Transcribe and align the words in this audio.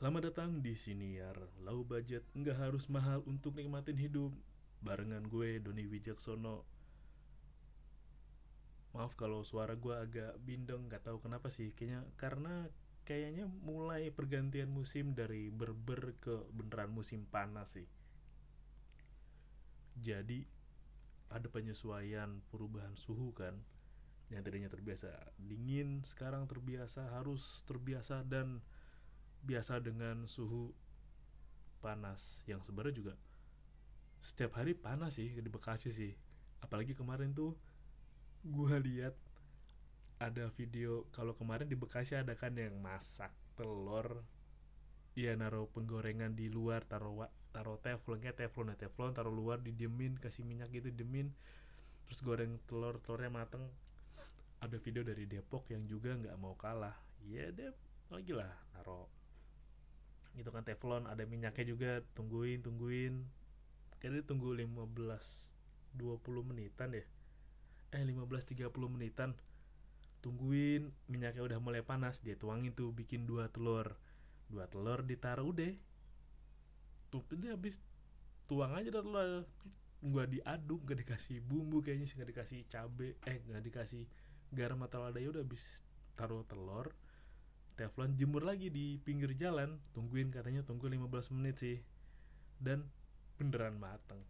Selamat 0.00 0.32
datang 0.32 0.64
di 0.64 0.72
Siniar. 0.72 1.36
Low 1.60 1.84
budget 1.84 2.24
nggak 2.32 2.56
harus 2.56 2.88
mahal 2.88 3.20
untuk 3.28 3.52
nikmatin 3.60 4.00
hidup. 4.00 4.32
Barengan 4.80 5.28
gue 5.28 5.60
Doni 5.60 5.84
Wijaksono. 5.84 6.64
Maaf 8.96 9.12
kalau 9.12 9.44
suara 9.44 9.76
gue 9.76 9.92
agak 9.92 10.40
bindeng 10.40 10.88
Gak 10.88 11.04
tahu 11.04 11.20
kenapa 11.20 11.52
sih. 11.52 11.76
Kayaknya 11.76 12.08
karena 12.16 12.72
kayaknya 13.04 13.44
mulai 13.44 14.08
pergantian 14.08 14.72
musim 14.72 15.12
dari 15.12 15.52
berber 15.52 16.16
ke 16.16 16.48
beneran 16.48 16.96
musim 16.96 17.28
panas 17.28 17.76
sih. 17.76 17.88
Jadi 20.00 20.48
ada 21.28 21.44
penyesuaian 21.52 22.40
perubahan 22.48 22.96
suhu 22.96 23.36
kan? 23.36 23.60
Yang 24.32 24.48
tadinya 24.48 24.72
terbiasa 24.72 25.12
dingin 25.36 26.08
sekarang 26.08 26.48
terbiasa 26.48 27.20
harus 27.20 27.60
terbiasa 27.68 28.24
dan 28.24 28.64
biasa 29.44 29.80
dengan 29.80 30.24
suhu 30.28 30.72
panas. 31.80 32.44
Yang 32.44 32.70
sebenarnya 32.70 32.96
juga 32.96 33.14
setiap 34.20 34.60
hari 34.60 34.76
panas 34.76 35.16
sih 35.16 35.32
di 35.32 35.50
Bekasi 35.50 35.90
sih. 35.90 36.12
Apalagi 36.60 36.92
kemarin 36.92 37.32
tuh 37.32 37.56
gua 38.44 38.76
lihat 38.76 39.16
ada 40.20 40.52
video 40.52 41.08
kalau 41.12 41.32
kemarin 41.32 41.64
di 41.64 41.76
Bekasi 41.76 42.16
ada 42.16 42.36
kan 42.36 42.52
yang 42.52 42.76
masak 42.80 43.32
telur 43.56 44.24
Iya 45.18 45.34
naruh 45.34 45.66
penggorengan 45.74 46.38
di 46.38 46.46
luar 46.46 46.86
taruh 46.86 47.26
taruh 47.50 47.82
teflon 47.82 48.22
kayak 48.22 48.46
teflon 48.46 48.70
ya 48.70 48.86
teflon 48.86 49.10
taruh 49.10 49.34
luar 49.34 49.58
didiemin 49.58 50.14
kasih 50.22 50.46
minyak 50.46 50.70
gitu 50.70 50.94
diemin 50.94 51.34
terus 52.06 52.22
goreng 52.22 52.62
telur 52.70 53.02
telurnya 53.02 53.28
mateng. 53.28 53.66
Ada 54.60 54.76
video 54.78 55.02
dari 55.02 55.24
Depok 55.26 55.66
yang 55.72 55.88
juga 55.88 56.14
nggak 56.14 56.36
mau 56.38 56.54
kalah. 56.54 56.94
Ya 57.26 57.50
deh 57.50 57.74
lagi 58.08 58.32
lah 58.32 58.54
naruh 58.72 59.19
itu 60.38 60.50
kan 60.52 60.62
teflon 60.62 61.10
ada 61.10 61.26
minyaknya 61.26 61.64
juga 61.66 61.90
tungguin 62.14 62.62
tungguin. 62.62 63.26
Kayaknya 64.00 64.22
tunggu 64.24 64.56
15 64.56 64.80
20 65.96 66.48
menitan 66.48 66.94
ya 66.94 67.04
eh 67.90 68.02
15 68.06 68.26
30 68.26 68.70
menitan. 68.86 69.34
Tungguin 70.22 70.92
minyaknya 71.10 71.42
udah 71.42 71.58
mulai 71.58 71.82
panas 71.82 72.22
dia 72.22 72.38
tuangin 72.38 72.70
tuh 72.76 72.94
bikin 72.94 73.26
dua 73.26 73.50
telur. 73.50 73.98
Dua 74.46 74.70
telur 74.70 75.02
ditaruh 75.02 75.50
udah. 75.50 75.74
Tuh 77.10 77.24
dia 77.34 77.58
habis 77.58 77.82
tuang 78.46 78.78
aja 78.78 78.88
dah 78.94 79.02
telur. 79.02 79.44
Gua 80.00 80.24
diaduk 80.24 80.80
gak 80.88 81.04
dikasih 81.04 81.44
bumbu 81.44 81.84
kayaknya 81.84 82.08
sih 82.08 82.16
gak 82.16 82.30
dikasih 82.32 82.64
cabe 82.72 83.20
eh 83.28 83.44
gak 83.44 83.60
dikasih 83.60 84.08
garam 84.48 84.80
atau 84.80 85.04
lada 85.04 85.20
ya 85.20 85.28
udah 85.28 85.44
habis 85.44 85.84
taruh 86.16 86.40
telur 86.48 86.88
teflon 87.76 88.18
jemur 88.18 88.42
lagi 88.46 88.72
di 88.72 88.98
pinggir 89.02 89.34
jalan. 89.36 89.78
Tungguin 89.94 90.30
katanya 90.30 90.62
tunggu 90.62 90.90
15 90.90 91.34
menit 91.36 91.60
sih. 91.60 91.78
Dan 92.60 92.88
beneran 93.40 93.80
matang 93.80 94.20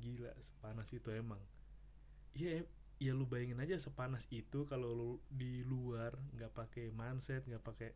gila 0.00 0.32
sepanas 0.40 0.90
itu 0.92 1.10
emang. 1.14 1.40
Ya 2.34 2.64
ya 3.02 3.12
lu 3.12 3.26
bayangin 3.26 3.58
aja 3.58 3.76
sepanas 3.76 4.24
itu 4.30 4.64
kalau 4.70 4.94
lu 4.94 5.10
di 5.26 5.66
luar 5.66 6.14
nggak 6.38 6.54
pakai 6.54 6.94
manset 6.94 7.42
nggak 7.42 7.60
pakai 7.60 7.90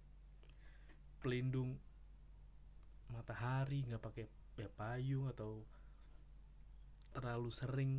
pelindung 1.23 1.79
matahari 3.09 3.87
nggak 3.87 4.03
pakai 4.03 4.27
ya 4.59 4.69
payung 4.75 5.31
atau 5.31 5.63
terlalu 7.15 7.51
sering 7.55 7.93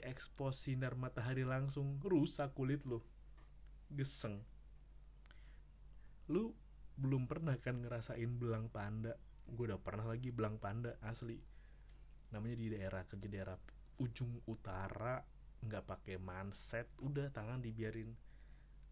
ekspos 0.00 0.64
sinar 0.64 0.96
matahari 0.96 1.44
langsung 1.44 2.00
rusak 2.00 2.54
kulit 2.56 2.86
lo 2.88 3.04
geseng 3.92 4.40
lu 6.30 6.54
belum 6.94 7.26
pernah 7.26 7.58
kan 7.58 7.82
ngerasain 7.82 8.30
belang 8.38 8.70
panda? 8.70 9.18
Gue 9.50 9.66
udah 9.66 9.82
pernah 9.82 10.06
lagi 10.06 10.30
belang 10.30 10.62
panda 10.62 10.94
asli. 11.02 11.42
Namanya 12.30 12.56
di 12.56 12.66
daerah 12.70 13.02
kerja 13.02 13.26
daerah 13.26 13.58
ujung 13.98 14.46
utara 14.46 15.18
nggak 15.60 15.84
pakai 15.84 16.16
manset 16.16 16.88
udah 17.04 17.28
tangan 17.28 17.60
dibiarin 17.60 18.16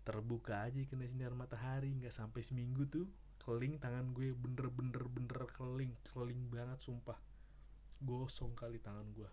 terbuka 0.04 0.68
aja 0.68 0.84
kena 0.84 1.08
sinar 1.08 1.32
matahari 1.32 1.88
nggak 1.96 2.12
sampai 2.12 2.44
seminggu 2.44 2.84
tuh 2.92 3.08
keling 3.40 3.80
tangan 3.80 4.12
gue 4.12 4.36
bener-bener 4.36 5.08
bener 5.08 5.48
keling 5.54 5.94
keling 6.10 6.50
banget 6.50 6.82
sumpah. 6.82 7.16
Gosong 8.02 8.52
kali 8.58 8.82
tangan 8.82 9.06
gue 9.14 9.30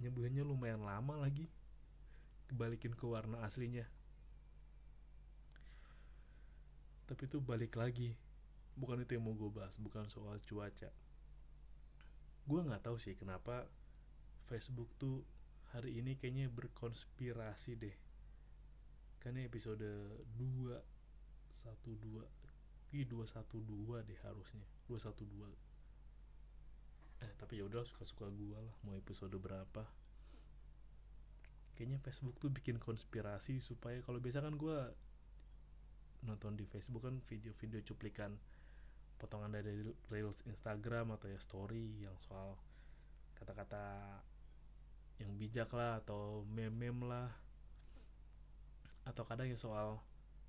nyembuhnya 0.00 0.44
lumayan 0.44 0.84
lama 0.84 1.16
lagi. 1.16 1.48
Kebalikin 2.50 2.98
ke 2.98 3.06
warna 3.06 3.46
aslinya 3.46 3.86
tapi 7.10 7.26
itu 7.26 7.42
balik 7.42 7.74
lagi. 7.74 8.14
Bukan 8.78 9.02
itu 9.02 9.18
yang 9.18 9.26
mau 9.26 9.34
gue 9.34 9.50
bahas 9.50 9.74
bukan 9.82 10.06
soal 10.06 10.38
cuaca. 10.46 10.94
Gue 12.46 12.60
nggak 12.62 12.86
tahu 12.86 13.02
sih 13.02 13.18
kenapa 13.18 13.66
Facebook 14.46 14.94
tuh 14.94 15.26
hari 15.74 15.98
ini 15.98 16.14
kayaknya 16.14 16.46
berkonspirasi 16.46 17.74
deh. 17.74 17.96
Karena 19.18 19.42
episode 19.42 19.82
2 20.38 21.50
satu 21.50 21.98
dua 21.98 22.22
Ih, 22.90 23.06
dua 23.06 23.22
satu 23.22 23.62
dua 23.62 24.02
deh 24.02 24.18
harusnya. 24.26 24.66
Dua 24.86 24.98
satu 24.98 25.22
dua. 25.22 25.46
Eh 27.22 27.32
tapi 27.38 27.62
ya 27.62 27.66
udah 27.66 27.86
suka 27.86 28.02
suka 28.02 28.26
gue 28.30 28.58
lah 28.58 28.74
mau 28.82 28.98
episode 28.98 29.34
berapa. 29.38 29.86
Kayaknya 31.78 31.98
Facebook 32.02 32.42
tuh 32.42 32.50
bikin 32.50 32.82
konspirasi 32.82 33.62
supaya 33.62 34.02
kalau 34.02 34.18
biasa 34.18 34.42
kan 34.42 34.58
gue 34.58 34.78
nonton 36.24 36.56
di 36.56 36.68
Facebook 36.68 37.08
kan 37.08 37.16
video-video 37.24 37.80
cuplikan 37.84 38.36
potongan 39.20 39.52
dari 39.52 39.84
reels 40.08 40.40
Instagram 40.48 41.12
atau 41.12 41.28
ya 41.28 41.36
story 41.36 42.08
yang 42.08 42.16
soal 42.24 42.56
kata-kata 43.36 44.16
yang 45.20 45.36
bijak 45.36 45.68
lah 45.76 46.00
atau 46.00 46.48
meme-meme 46.48 47.04
lah. 47.04 47.28
Atau 49.04 49.28
kadang 49.28 49.48
ya 49.48 49.60
soal 49.60 50.00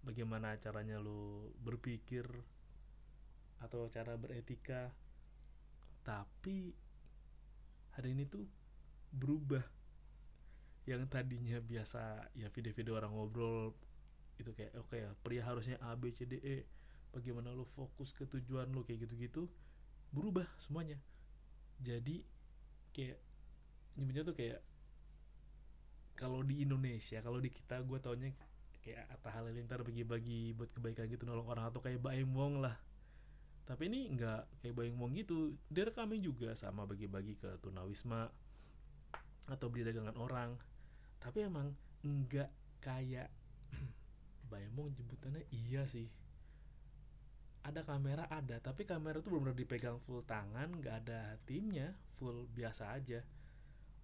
bagaimana 0.04 0.56
caranya 0.64 0.96
lu 1.00 1.52
berpikir 1.60 2.24
atau 3.60 3.92
cara 3.92 4.16
beretika. 4.16 4.96
Tapi 6.08 6.72
hari 8.00 8.16
ini 8.16 8.24
tuh 8.24 8.48
berubah. 9.12 9.64
Yang 10.88 11.12
tadinya 11.12 11.60
biasa 11.60 12.32
ya 12.40 12.48
video-video 12.48 12.96
orang 12.96 13.12
ngobrol 13.12 13.76
itu 14.42 14.52
kayak 14.58 14.74
oke 14.78 14.90
okay 14.90 15.06
ya 15.06 15.10
pria 15.22 15.44
harusnya 15.46 15.78
A 15.82 15.94
B 15.94 16.10
C 16.12 16.26
D 16.26 16.42
E 16.42 16.66
bagaimana 17.14 17.54
lu 17.54 17.68
fokus 17.68 18.12
ke 18.16 18.26
tujuan 18.26 18.72
lu 18.72 18.82
kayak 18.82 19.06
gitu-gitu 19.08 19.48
berubah 20.12 20.48
semuanya. 20.60 21.00
Jadi 21.82 22.24
kayak 22.92 23.20
nyebutnya 23.96 24.24
tuh 24.28 24.36
kayak 24.36 24.60
kalau 26.16 26.44
di 26.46 26.62
Indonesia 26.62 27.18
kalau 27.24 27.42
di 27.42 27.50
kita 27.50 27.82
gue 27.82 27.98
taunya 27.98 28.30
kayak 28.82 29.10
Atta 29.14 29.30
Halilintar 29.30 29.86
bagi-bagi 29.86 30.58
buat 30.58 30.74
kebaikan 30.74 31.06
gitu 31.10 31.30
nolong 31.30 31.48
orang 31.50 31.70
atau 31.70 31.82
kayak 31.82 32.02
Baim 32.02 32.34
Wong 32.34 32.62
lah. 32.62 32.78
Tapi 33.66 33.88
ini 33.88 34.10
nggak 34.18 34.62
kayak 34.66 34.76
Baim 34.76 34.98
Wong 34.98 35.14
gitu 35.16 35.54
dia 35.70 35.86
rekamin 35.88 36.20
juga 36.22 36.54
sama 36.58 36.84
bagi-bagi 36.90 37.38
ke 37.38 37.62
tunawisma 37.62 38.30
atau 39.48 39.68
beli 39.70 39.86
dagangan 39.86 40.18
orang. 40.18 40.58
Tapi 41.22 41.46
emang 41.46 41.74
nggak 42.02 42.50
kayak 42.82 43.30
Baim 44.52 44.76
Wong 44.76 44.92
jemputannya 44.92 45.48
iya 45.56 45.88
sih. 45.88 46.12
Ada 47.64 47.88
kamera 47.88 48.28
ada. 48.28 48.60
Tapi 48.60 48.84
kamera 48.84 49.24
tuh 49.24 49.32
benar-benar 49.32 49.56
dipegang 49.56 50.04
full 50.04 50.20
tangan 50.28 50.68
nggak 50.84 50.96
ada 51.08 51.40
timnya 51.48 51.96
full 52.12 52.52
biasa 52.52 52.92
aja. 52.92 53.24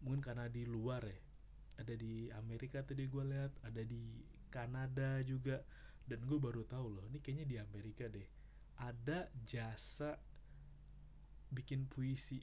Mungkin 0.07 0.23
karena 0.23 0.47
di 0.47 0.63
luar 0.63 1.03
ya. 1.03 1.19
Ada 1.83 1.93
di 1.99 2.31
Amerika 2.31 2.79
tadi 2.81 3.05
gue 3.05 3.23
lihat 3.27 3.51
ada 3.67 3.83
di 3.83 4.23
Kanada 4.47 5.19
juga. 5.27 5.59
Dan 6.07 6.23
gue 6.23 6.39
baru 6.39 6.63
tahu 6.63 6.87
loh 6.87 7.05
ini 7.11 7.19
kayaknya 7.19 7.45
di 7.45 7.57
Amerika 7.59 8.07
deh. 8.07 8.23
Ada 8.79 9.27
jasa 9.43 10.15
bikin 11.51 11.91
puisi. 11.91 12.39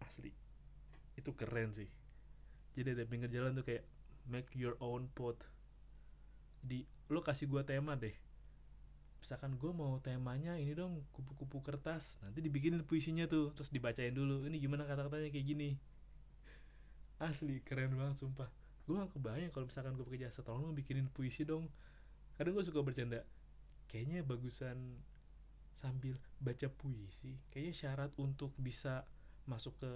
Asli. 0.00 0.32
Itu 1.12 1.36
keren 1.36 1.76
sih. 1.76 1.90
Jadi 2.78 2.94
ada 2.94 3.04
pinggir 3.04 3.28
jalan 3.28 3.58
tuh 3.58 3.66
kayak 3.66 3.84
make 4.30 4.54
your 4.54 4.78
own 4.78 5.10
pot. 5.10 5.42
Di 6.62 6.86
lo 7.08 7.20
kasih 7.24 7.48
gue 7.48 7.62
tema 7.64 7.96
deh. 7.96 8.14
Misalkan 9.18 9.58
gue 9.58 9.72
mau 9.74 9.98
temanya 9.98 10.54
ini 10.56 10.72
dong 10.72 11.04
kupu-kupu 11.12 11.60
kertas. 11.60 12.16
Nanti 12.22 12.38
dibikinin 12.44 12.84
puisinya 12.86 13.26
tuh 13.26 13.50
terus 13.52 13.72
dibacain 13.72 14.14
dulu. 14.14 14.46
Ini 14.46 14.56
gimana 14.62 14.86
kata-katanya 14.86 15.32
kayak 15.32 15.46
gini. 15.46 15.70
Asli 17.18 17.64
keren 17.66 17.98
banget 17.98 18.22
sumpah. 18.22 18.46
Gue 18.86 18.96
gak 18.96 19.12
kebayang 19.12 19.50
kalau 19.50 19.66
misalkan 19.66 19.98
gue 19.98 20.06
pakai 20.06 20.30
jasa 20.30 20.40
tolong 20.46 20.72
bikinin 20.72 21.10
puisi 21.10 21.42
dong. 21.42 21.66
Kadang 22.38 22.54
gue 22.54 22.64
suka 22.64 22.80
bercanda. 22.80 23.26
Kayaknya 23.90 24.22
bagusan 24.22 25.02
sambil 25.78 26.18
baca 26.42 26.66
puisi 26.74 27.38
kayaknya 27.54 27.74
syarat 27.74 28.10
untuk 28.18 28.50
bisa 28.58 29.06
masuk 29.46 29.78
ke 29.78 29.92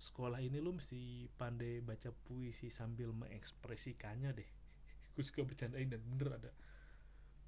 sekolah 0.00 0.40
ini 0.40 0.64
lo 0.64 0.72
mesti 0.72 1.28
pandai 1.36 1.84
baca 1.84 2.08
puisi 2.24 2.72
sambil 2.72 3.12
mengekspresikannya 3.12 4.32
deh 4.32 4.50
gue 5.14 5.22
suka 5.22 5.46
bercandain 5.46 5.86
dan 5.86 6.02
bener 6.02 6.34
ada 6.34 6.50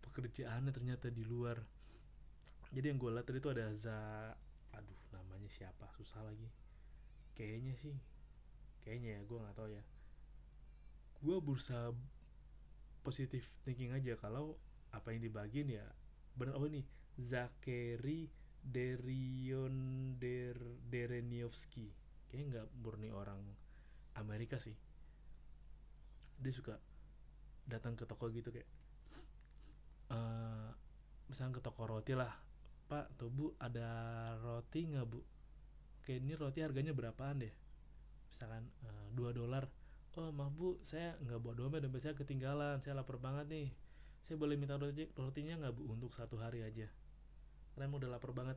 pekerjaannya 0.06 0.70
ternyata 0.70 1.10
di 1.10 1.26
luar. 1.26 1.58
Jadi 2.70 2.86
yang 2.88 2.98
gue 2.98 3.10
lihat 3.10 3.26
tadi 3.26 3.38
tuh 3.42 3.52
ada 3.52 3.66
za 3.74 3.98
aduh 4.72 5.00
namanya 5.10 5.50
siapa? 5.50 5.90
Susah 5.98 6.22
lagi. 6.22 6.46
Kayaknya 7.34 7.74
sih 7.74 7.96
kayaknya 8.86 9.18
ya 9.18 9.20
gue 9.26 9.38
nggak 9.42 9.56
tahu 9.58 9.68
ya. 9.74 9.82
Gue 11.18 11.36
berusaha 11.42 11.90
positif 13.02 13.46
thinking 13.66 13.94
aja 13.94 14.14
kalau 14.18 14.58
apa 14.94 15.14
yang 15.14 15.22
dibagiin 15.26 15.70
ya 15.70 15.86
benar 16.34 16.58
oh 16.58 16.66
ini 16.66 16.82
Zakeri 17.16 18.26
Derion 18.66 19.76
Der 20.18 20.58
Dereniowski 20.90 21.86
kayaknya 22.26 22.46
nggak 22.50 22.68
murni 22.82 23.10
orang 23.14 23.38
Amerika 24.18 24.58
sih. 24.58 24.74
Dia 26.36 26.52
suka 26.52 26.76
datang 27.66 27.98
ke 27.98 28.06
toko 28.06 28.30
gitu 28.30 28.54
kayak 28.54 28.66
uh, 30.14 30.70
misalnya 31.26 31.58
ke 31.58 31.62
toko 31.62 31.82
roti 31.90 32.14
lah 32.14 32.46
pak 32.86 33.18
tuh 33.18 33.30
bu 33.30 33.50
ada 33.58 33.90
roti 34.38 34.86
nggak 34.86 35.06
bu? 35.10 35.18
Kayak 36.06 36.18
ini 36.22 36.32
roti 36.38 36.62
harganya 36.62 36.94
berapaan 36.94 37.42
deh? 37.42 37.50
Misalkan 38.30 38.62
eh, 38.86 39.06
dua 39.10 39.34
dolar. 39.34 39.66
Oh 40.16 40.30
maaf 40.32 40.54
bu 40.54 40.78
saya 40.86 41.18
nggak 41.20 41.38
bawa 41.42 41.54
dompet 41.58 41.82
dompet 41.82 42.00
saya 42.00 42.14
ketinggalan 42.14 42.78
saya 42.78 42.94
lapar 42.94 43.18
banget 43.18 43.50
nih. 43.50 43.68
Saya 44.22 44.38
boleh 44.38 44.54
minta 44.54 44.78
roti 44.78 45.10
rotinya 45.18 45.58
nggak 45.58 45.74
bu? 45.74 45.82
Untuk 45.90 46.14
satu 46.14 46.38
hari 46.38 46.62
aja. 46.62 46.86
Karena 47.74 47.90
udah 47.90 48.10
lapar 48.16 48.30
banget. 48.30 48.56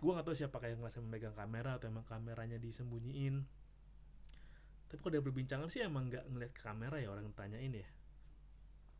Gue 0.00 0.16
nggak 0.16 0.24
tahu 0.24 0.36
siapa 0.36 0.56
kayak 0.56 0.80
ngerasa 0.80 1.04
memegang 1.04 1.36
kamera 1.36 1.76
atau 1.76 1.92
emang 1.92 2.08
kameranya 2.08 2.56
disembunyiin 2.56 3.44
tapi 4.90 4.98
kalau 4.98 5.14
dia 5.14 5.22
berbincangan 5.22 5.70
sih 5.70 5.86
emang 5.86 6.10
nggak 6.10 6.26
ngeliat 6.26 6.50
ke 6.50 6.66
kamera 6.66 6.98
ya 6.98 7.14
orang 7.14 7.30
tanyain 7.30 7.70
ya. 7.70 7.86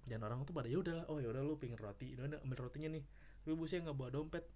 Dan 0.06 0.22
orang 0.22 0.46
tuh 0.46 0.54
pada 0.54 0.70
ya 0.70 0.78
udahlah 0.78 1.02
oh 1.10 1.18
ya 1.18 1.26
udah 1.34 1.42
lu 1.42 1.58
pingin 1.58 1.74
roti 1.76 2.14
udah 2.14 2.38
ambil 2.46 2.70
rotinya 2.70 2.94
nih. 2.94 3.02
Tapi 3.42 3.52
bu 3.58 3.66
saya 3.66 3.82
nggak 3.82 3.98
bawa 3.98 4.10
dompet. 4.14 4.46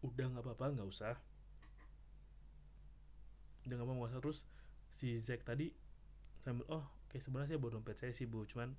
Udah 0.00 0.26
nggak 0.32 0.40
apa-apa 0.40 0.72
nggak 0.72 0.88
usah. 0.88 1.20
Udah 3.68 3.74
nggak 3.76 3.88
mau 3.92 4.08
usah 4.08 4.24
terus 4.24 4.48
si 4.88 5.20
Zack 5.20 5.44
tadi 5.44 5.68
sambil 6.40 6.64
oh 6.72 6.88
oke 6.88 7.20
sebenarnya 7.20 7.52
saya 7.52 7.60
bawa 7.60 7.76
dompet 7.76 7.96
saya 8.00 8.12
sih 8.16 8.24
bu 8.24 8.48
cuman 8.48 8.72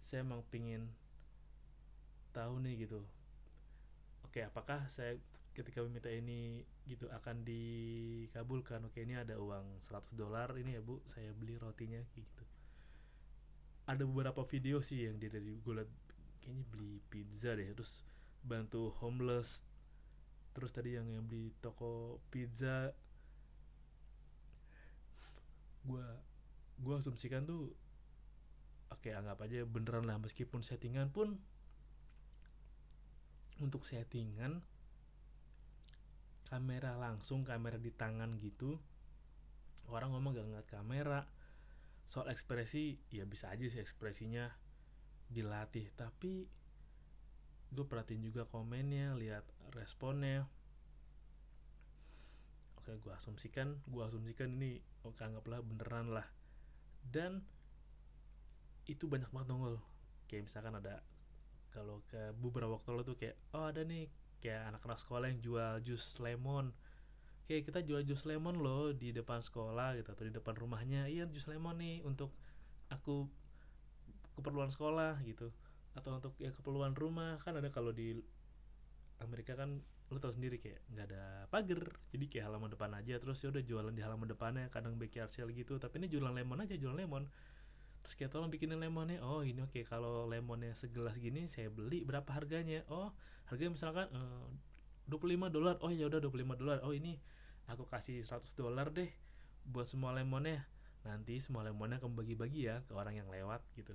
saya 0.00 0.24
emang 0.24 0.40
pingin 0.48 0.88
tahu 2.32 2.64
nih 2.64 2.88
gitu. 2.88 3.04
Oke 4.24 4.40
apakah 4.40 4.88
saya 4.88 5.20
ketika 5.52 5.84
meminta 5.84 6.08
ini 6.08 6.64
gitu 6.88 7.06
akan 7.12 7.44
dikabulkan. 7.44 8.88
Oke 8.88 9.04
ini 9.04 9.16
ada 9.16 9.36
uang 9.36 9.84
100 9.84 10.16
dolar 10.16 10.56
ini 10.56 10.76
ya 10.76 10.82
bu. 10.82 11.04
Saya 11.04 11.30
beli 11.36 11.60
rotinya 11.60 12.00
gitu. 12.16 12.44
Ada 13.84 14.08
beberapa 14.08 14.42
video 14.48 14.80
sih 14.80 15.04
yang 15.04 15.20
dia 15.20 15.28
dari 15.28 15.60
gue 15.60 15.74
kayaknya 16.42 16.64
beli 16.72 16.98
pizza 17.06 17.54
deh 17.54 17.68
terus 17.76 18.02
bantu 18.40 18.96
homeless. 19.04 19.62
Terus 20.56 20.72
tadi 20.72 20.96
yang 20.96 21.08
yang 21.12 21.24
beli 21.28 21.52
toko 21.60 22.20
pizza. 22.32 22.96
Gue 25.84 26.04
gue 26.82 26.94
asumsikan 26.98 27.46
tuh 27.46 27.70
oke 28.90 29.08
anggap 29.12 29.38
aja 29.44 29.62
beneran 29.68 30.08
lah 30.08 30.18
meskipun 30.18 30.64
settingan 30.64 31.14
pun 31.14 31.38
untuk 33.62 33.86
settingan 33.86 34.64
kamera 36.52 37.00
langsung 37.00 37.48
kamera 37.48 37.80
di 37.80 37.88
tangan 37.88 38.36
gitu. 38.36 38.76
Orang 39.88 40.12
ngomong 40.12 40.36
gak 40.36 40.44
ngeliat 40.44 40.68
kamera. 40.68 41.24
Soal 42.04 42.28
ekspresi 42.28 43.00
ya 43.08 43.24
bisa 43.24 43.48
aja 43.48 43.64
sih 43.64 43.80
ekspresinya 43.80 44.52
dilatih. 45.32 45.88
Tapi 45.96 46.44
gue 47.72 47.84
perhatiin 47.88 48.20
juga 48.20 48.44
komennya 48.44 49.16
lihat 49.16 49.48
responnya. 49.72 50.44
Oke 52.76 53.00
gue 53.00 53.12
asumsikan 53.16 53.80
gue 53.88 54.02
asumsikan 54.04 54.52
ini 54.60 54.76
oke 55.08 55.24
anggaplah 55.24 55.64
beneran 55.64 56.12
lah. 56.12 56.28
Dan 57.00 57.40
itu 58.84 59.08
banyak 59.08 59.32
banget 59.32 59.48
nongol. 59.48 59.80
Kayak 60.28 60.52
misalkan 60.52 60.76
ada 60.76 61.00
kalau 61.72 62.04
ke 62.12 62.36
beberapa 62.36 62.76
waktu 62.76 62.92
lalu 62.92 63.04
tuh 63.08 63.16
kayak 63.16 63.40
oh 63.56 63.72
ada 63.72 63.80
nih 63.88 64.12
kayak 64.42 64.74
anak-anak 64.74 64.98
sekolah 64.98 65.26
yang 65.30 65.40
jual 65.40 65.74
jus 65.86 66.18
lemon. 66.18 66.74
Kayak 67.46 67.70
kita 67.70 67.80
jual 67.86 68.02
jus 68.02 68.26
lemon 68.26 68.58
loh 68.58 68.90
di 68.90 69.14
depan 69.14 69.38
sekolah 69.38 69.94
gitu 69.94 70.10
atau 70.10 70.24
di 70.26 70.34
depan 70.34 70.58
rumahnya. 70.58 71.06
Iya 71.06 71.30
jus 71.30 71.46
lemon 71.46 71.78
nih 71.78 72.02
untuk 72.02 72.34
aku 72.90 73.30
keperluan 74.34 74.74
sekolah 74.74 75.22
gitu 75.22 75.54
atau 75.94 76.18
untuk 76.18 76.34
ya 76.42 76.50
keperluan 76.50 76.98
rumah. 76.98 77.38
Kan 77.46 77.62
ada 77.62 77.70
kalau 77.70 77.94
di 77.94 78.18
Amerika 79.22 79.54
kan 79.54 79.78
lu 80.12 80.20
tau 80.20 80.28
sendiri 80.28 80.60
kayak 80.60 80.84
nggak 80.92 81.06
ada 81.08 81.48
pagar 81.48 81.88
jadi 82.12 82.24
kayak 82.28 82.44
halaman 82.50 82.68
depan 82.74 82.90
aja. 82.98 83.14
Terus 83.22 83.38
ya 83.40 83.48
udah 83.54 83.62
jualan 83.62 83.94
di 83.94 84.02
halaman 84.02 84.28
depannya 84.28 84.66
kadang 84.68 84.98
backyard 84.98 85.30
sale 85.30 85.54
gitu. 85.54 85.78
Tapi 85.78 86.02
ini 86.02 86.10
jualan 86.10 86.34
lemon 86.34 86.58
aja 86.58 86.74
jualan 86.74 86.98
lemon 86.98 87.24
terus 88.02 88.14
kayak 88.18 88.34
tolong 88.34 88.50
bikinin 88.50 88.82
lemonnya. 88.82 89.22
Oh 89.22 89.46
ini 89.46 89.62
oke 89.62 89.72
okay. 89.72 89.84
kalau 89.86 90.26
lemonnya 90.26 90.74
segelas 90.74 91.16
gini 91.16 91.46
saya 91.46 91.70
beli 91.70 92.02
berapa 92.02 92.26
harganya? 92.34 92.82
Oh 92.90 93.14
harganya 93.46 93.78
misalkan 93.78 94.06
uh, 94.10 94.50
25 95.06 95.54
dolar. 95.54 95.78
Oh 95.80 95.90
ya 95.90 96.10
udah 96.10 96.18
25 96.18 96.60
dolar. 96.60 96.78
Oh 96.82 96.92
ini 96.94 97.18
aku 97.70 97.86
kasih 97.86 98.26
100 98.26 98.42
dolar 98.58 98.90
deh 98.90 99.10
buat 99.66 99.86
semua 99.86 100.10
lemonnya. 100.14 100.66
Nanti 101.06 101.38
semua 101.38 101.66
lemonnya 101.66 102.02
kamu 102.02 102.14
bagi-bagi 102.14 102.66
ya 102.66 102.82
ke 102.86 102.92
orang 102.94 103.18
yang 103.18 103.30
lewat 103.30 103.62
gitu. 103.78 103.94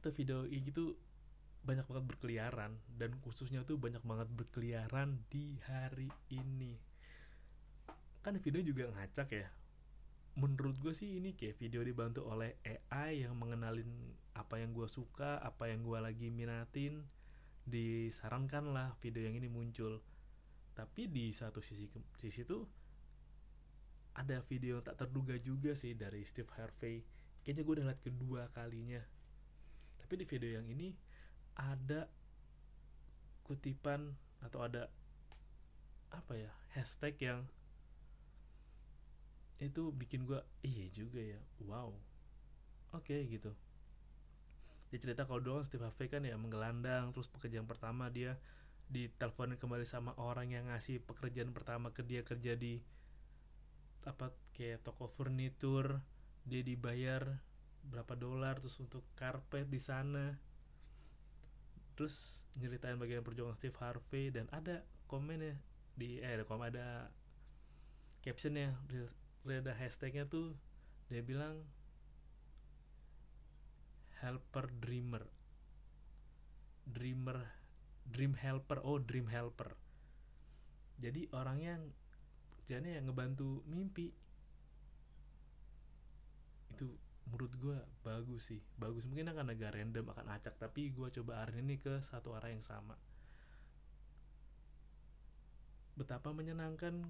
Itu 0.00 0.08
video 0.12 0.44
gitu 0.48 0.96
banyak 1.64 1.88
banget 1.88 2.04
berkeliaran 2.04 2.76
dan 3.00 3.16
khususnya 3.24 3.64
tuh 3.64 3.80
banyak 3.80 4.04
banget 4.04 4.28
berkeliaran 4.32 5.24
di 5.32 5.56
hari 5.64 6.12
ini. 6.28 6.76
Kan 8.20 8.40
video 8.40 8.60
juga 8.60 8.88
ngacak 8.92 9.28
ya 9.32 9.48
menurut 10.34 10.74
gue 10.82 10.90
sih 10.90 11.22
ini 11.22 11.38
kayak 11.38 11.58
video 11.62 11.86
dibantu 11.86 12.26
oleh 12.26 12.58
AI 12.66 13.22
yang 13.22 13.38
mengenalin 13.38 13.86
apa 14.34 14.58
yang 14.58 14.74
gue 14.74 14.90
suka 14.90 15.38
apa 15.38 15.70
yang 15.70 15.86
gue 15.86 15.98
lagi 16.02 16.26
minatin 16.34 17.06
disarankan 17.64 18.74
lah 18.74 18.98
video 18.98 19.24
yang 19.24 19.38
ini 19.38 19.46
muncul. 19.46 20.02
Tapi 20.74 21.06
di 21.06 21.30
satu 21.30 21.62
sisi 21.62 21.86
sisi 22.18 22.42
tuh 22.42 22.66
ada 24.14 24.42
video 24.42 24.82
tak 24.82 25.06
terduga 25.06 25.38
juga 25.38 25.78
sih 25.78 25.94
dari 25.94 26.26
Steve 26.26 26.50
Harvey. 26.58 27.06
Kayaknya 27.46 27.62
gue 27.62 27.74
udah 27.78 27.86
liat 27.90 28.00
kedua 28.02 28.42
kalinya. 28.50 29.02
Tapi 30.02 30.14
di 30.18 30.26
video 30.26 30.58
yang 30.58 30.66
ini 30.66 30.90
ada 31.54 32.10
kutipan 33.46 34.18
atau 34.42 34.66
ada 34.66 34.90
apa 36.10 36.34
ya 36.34 36.50
hashtag 36.74 37.14
yang 37.22 37.46
itu 39.62 39.94
bikin 39.94 40.26
gue 40.26 40.42
iya 40.66 40.86
juga 40.90 41.22
ya 41.22 41.40
wow 41.62 41.94
oke 42.94 43.10
okay, 43.10 43.26
gitu. 43.26 43.50
Dia 44.94 45.02
cerita 45.02 45.26
kalau 45.26 45.42
doang 45.42 45.66
Steve 45.66 45.82
Harvey 45.82 46.06
kan 46.06 46.22
ya 46.22 46.38
menggelandang 46.38 47.10
terus 47.10 47.26
pekerjaan 47.26 47.66
pertama 47.66 48.06
dia 48.14 48.38
diteleponin 48.86 49.58
kembali 49.58 49.82
sama 49.82 50.14
orang 50.20 50.54
yang 50.54 50.70
ngasih 50.70 51.02
pekerjaan 51.02 51.50
pertama 51.50 51.90
ke 51.90 52.06
dia 52.06 52.22
kerja 52.22 52.54
di 52.54 52.78
apa 54.06 54.30
kayak 54.54 54.84
toko 54.86 55.10
furnitur 55.10 55.98
dia 56.44 56.60
dibayar 56.60 57.40
berapa 57.88 58.14
dolar 58.14 58.60
terus 58.60 58.78
untuk 58.78 59.02
karpet 59.18 59.66
di 59.68 59.80
sana. 59.80 60.38
Terus 61.98 62.46
nyeritain 62.58 62.98
bagian 62.98 63.26
perjuangan 63.26 63.58
Steve 63.58 63.76
Harvey 63.80 64.30
dan 64.30 64.46
ada 64.54 64.86
komennya 65.10 65.58
di 65.94 66.18
eh 66.18 66.38
ada 66.38 66.44
komen 66.46 66.74
ada 66.74 67.10
captionnya 68.22 68.74
ada 69.52 69.76
hashtagnya 69.76 70.24
tuh. 70.24 70.56
Dia 71.12 71.20
bilang 71.20 71.60
helper 74.24 74.72
dreamer. 74.80 75.28
Dreamer 76.88 77.44
dream 78.08 78.32
helper. 78.36 78.80
Oh 78.80 78.96
dream 78.96 79.28
helper. 79.28 79.76
Jadi 80.96 81.28
orang 81.36 81.58
yang 81.60 81.80
kerjanya 82.56 82.96
yang 82.96 83.12
ngebantu 83.12 83.60
mimpi. 83.68 84.16
Itu 86.72 86.96
menurut 87.28 87.52
gue 87.60 87.78
bagus 88.00 88.48
sih. 88.48 88.64
Bagus. 88.80 89.04
Mungkin 89.04 89.28
akan 89.28 89.52
agak 89.52 89.76
random 89.76 90.08
akan 90.08 90.26
acak. 90.32 90.56
Tapi 90.56 90.88
gue 90.88 91.08
coba 91.20 91.44
hari 91.44 91.60
ini 91.60 91.76
ke 91.76 92.00
satu 92.00 92.32
arah 92.32 92.48
yang 92.48 92.64
sama. 92.64 92.96
Betapa 95.94 96.32
menyenangkan 96.32 97.06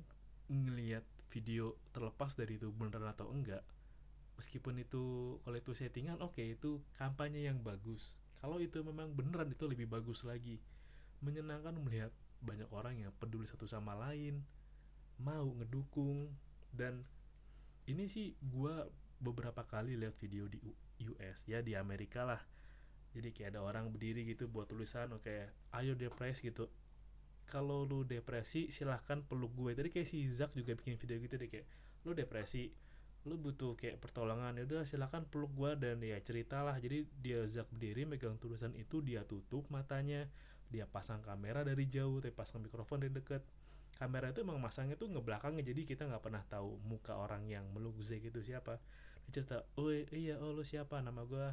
ngelihat 0.48 1.04
video 1.32 1.74
terlepas 1.90 2.36
dari 2.36 2.60
itu 2.60 2.70
beneran 2.70 3.10
atau 3.10 3.32
enggak 3.32 3.64
meskipun 4.38 4.82
itu 4.82 5.36
kalau 5.42 5.56
itu 5.58 5.72
settingan 5.74 6.18
oke 6.18 6.38
okay, 6.38 6.54
itu 6.58 6.82
kampanye 6.98 7.46
yang 7.46 7.62
bagus. 7.62 8.18
Kalau 8.42 8.60
itu 8.60 8.84
memang 8.84 9.14
beneran 9.16 9.48
itu 9.48 9.64
lebih 9.64 9.88
bagus 9.88 10.26
lagi. 10.26 10.60
Menyenangkan 11.24 11.80
melihat 11.80 12.12
banyak 12.44 12.68
orang 12.68 13.00
yang 13.00 13.12
peduli 13.16 13.48
satu 13.48 13.64
sama 13.64 13.96
lain 13.96 14.44
mau 15.16 15.46
ngedukung 15.56 16.28
dan 16.74 17.06
ini 17.86 18.10
sih 18.10 18.34
gue 18.42 18.90
beberapa 19.22 19.62
kali 19.64 19.94
lihat 19.96 20.18
video 20.18 20.50
di 20.50 20.58
US 21.08 21.46
ya 21.48 21.64
di 21.64 21.78
Amerika 21.78 22.26
lah. 22.26 22.42
Jadi 23.14 23.30
kayak 23.30 23.54
ada 23.54 23.60
orang 23.62 23.94
berdiri 23.94 24.26
gitu 24.26 24.50
buat 24.50 24.66
tulisan 24.66 25.14
oke 25.14 25.24
kayak 25.24 25.54
ayo 25.78 25.94
depresi 25.94 26.50
gitu 26.50 26.66
kalau 27.44 27.84
lu 27.84 28.02
depresi 28.02 28.72
silahkan 28.72 29.22
peluk 29.24 29.52
gue. 29.54 29.72
Tadi 29.76 29.88
kayak 29.92 30.08
si 30.08 30.24
Zak 30.28 30.52
juga 30.56 30.74
bikin 30.74 30.96
video 30.96 31.16
gitu 31.20 31.34
deh 31.36 31.48
kayak 31.48 31.66
lu 32.04 32.12
depresi 32.12 32.72
lu 33.24 33.40
butuh 33.40 33.76
kayak 33.76 34.00
pertolongan. 34.00 34.56
Ya 34.60 34.64
udah 34.68 34.84
silahkan 34.84 35.24
peluk 35.24 35.52
gue 35.56 35.70
dan 35.80 36.00
ya 36.04 36.18
ceritalah. 36.20 36.76
Jadi 36.80 37.08
dia 37.20 37.44
Zak 37.48 37.70
berdiri 37.72 38.04
megang 38.04 38.36
tulisan 38.36 38.72
itu 38.76 39.00
dia 39.00 39.24
tutup 39.24 39.68
matanya 39.72 40.28
dia 40.72 40.88
pasang 40.88 41.22
kamera 41.22 41.62
dari 41.62 41.86
jauh 41.86 42.18
tapi 42.18 42.34
pasang 42.34 42.64
mikrofon 42.64 43.04
dari 43.04 43.12
deket. 43.12 43.44
Kamera 43.94 44.34
itu 44.34 44.42
emang 44.42 44.58
masangnya 44.58 44.98
tuh 44.98 45.06
ngebelakangnya 45.06 45.62
jadi 45.62 45.86
kita 45.86 46.10
nggak 46.10 46.18
pernah 46.26 46.42
tahu 46.50 46.82
muka 46.82 47.14
orang 47.14 47.46
yang 47.46 47.64
meluk 47.70 47.96
Zak 48.02 48.20
itu 48.20 48.40
siapa. 48.42 48.82
Dia 49.30 49.40
cerita 49.40 49.64
oh 49.80 49.88
iya 49.92 50.36
oh 50.42 50.52
lu 50.52 50.66
siapa? 50.66 51.00
Nama 51.00 51.22
gue 51.24 51.46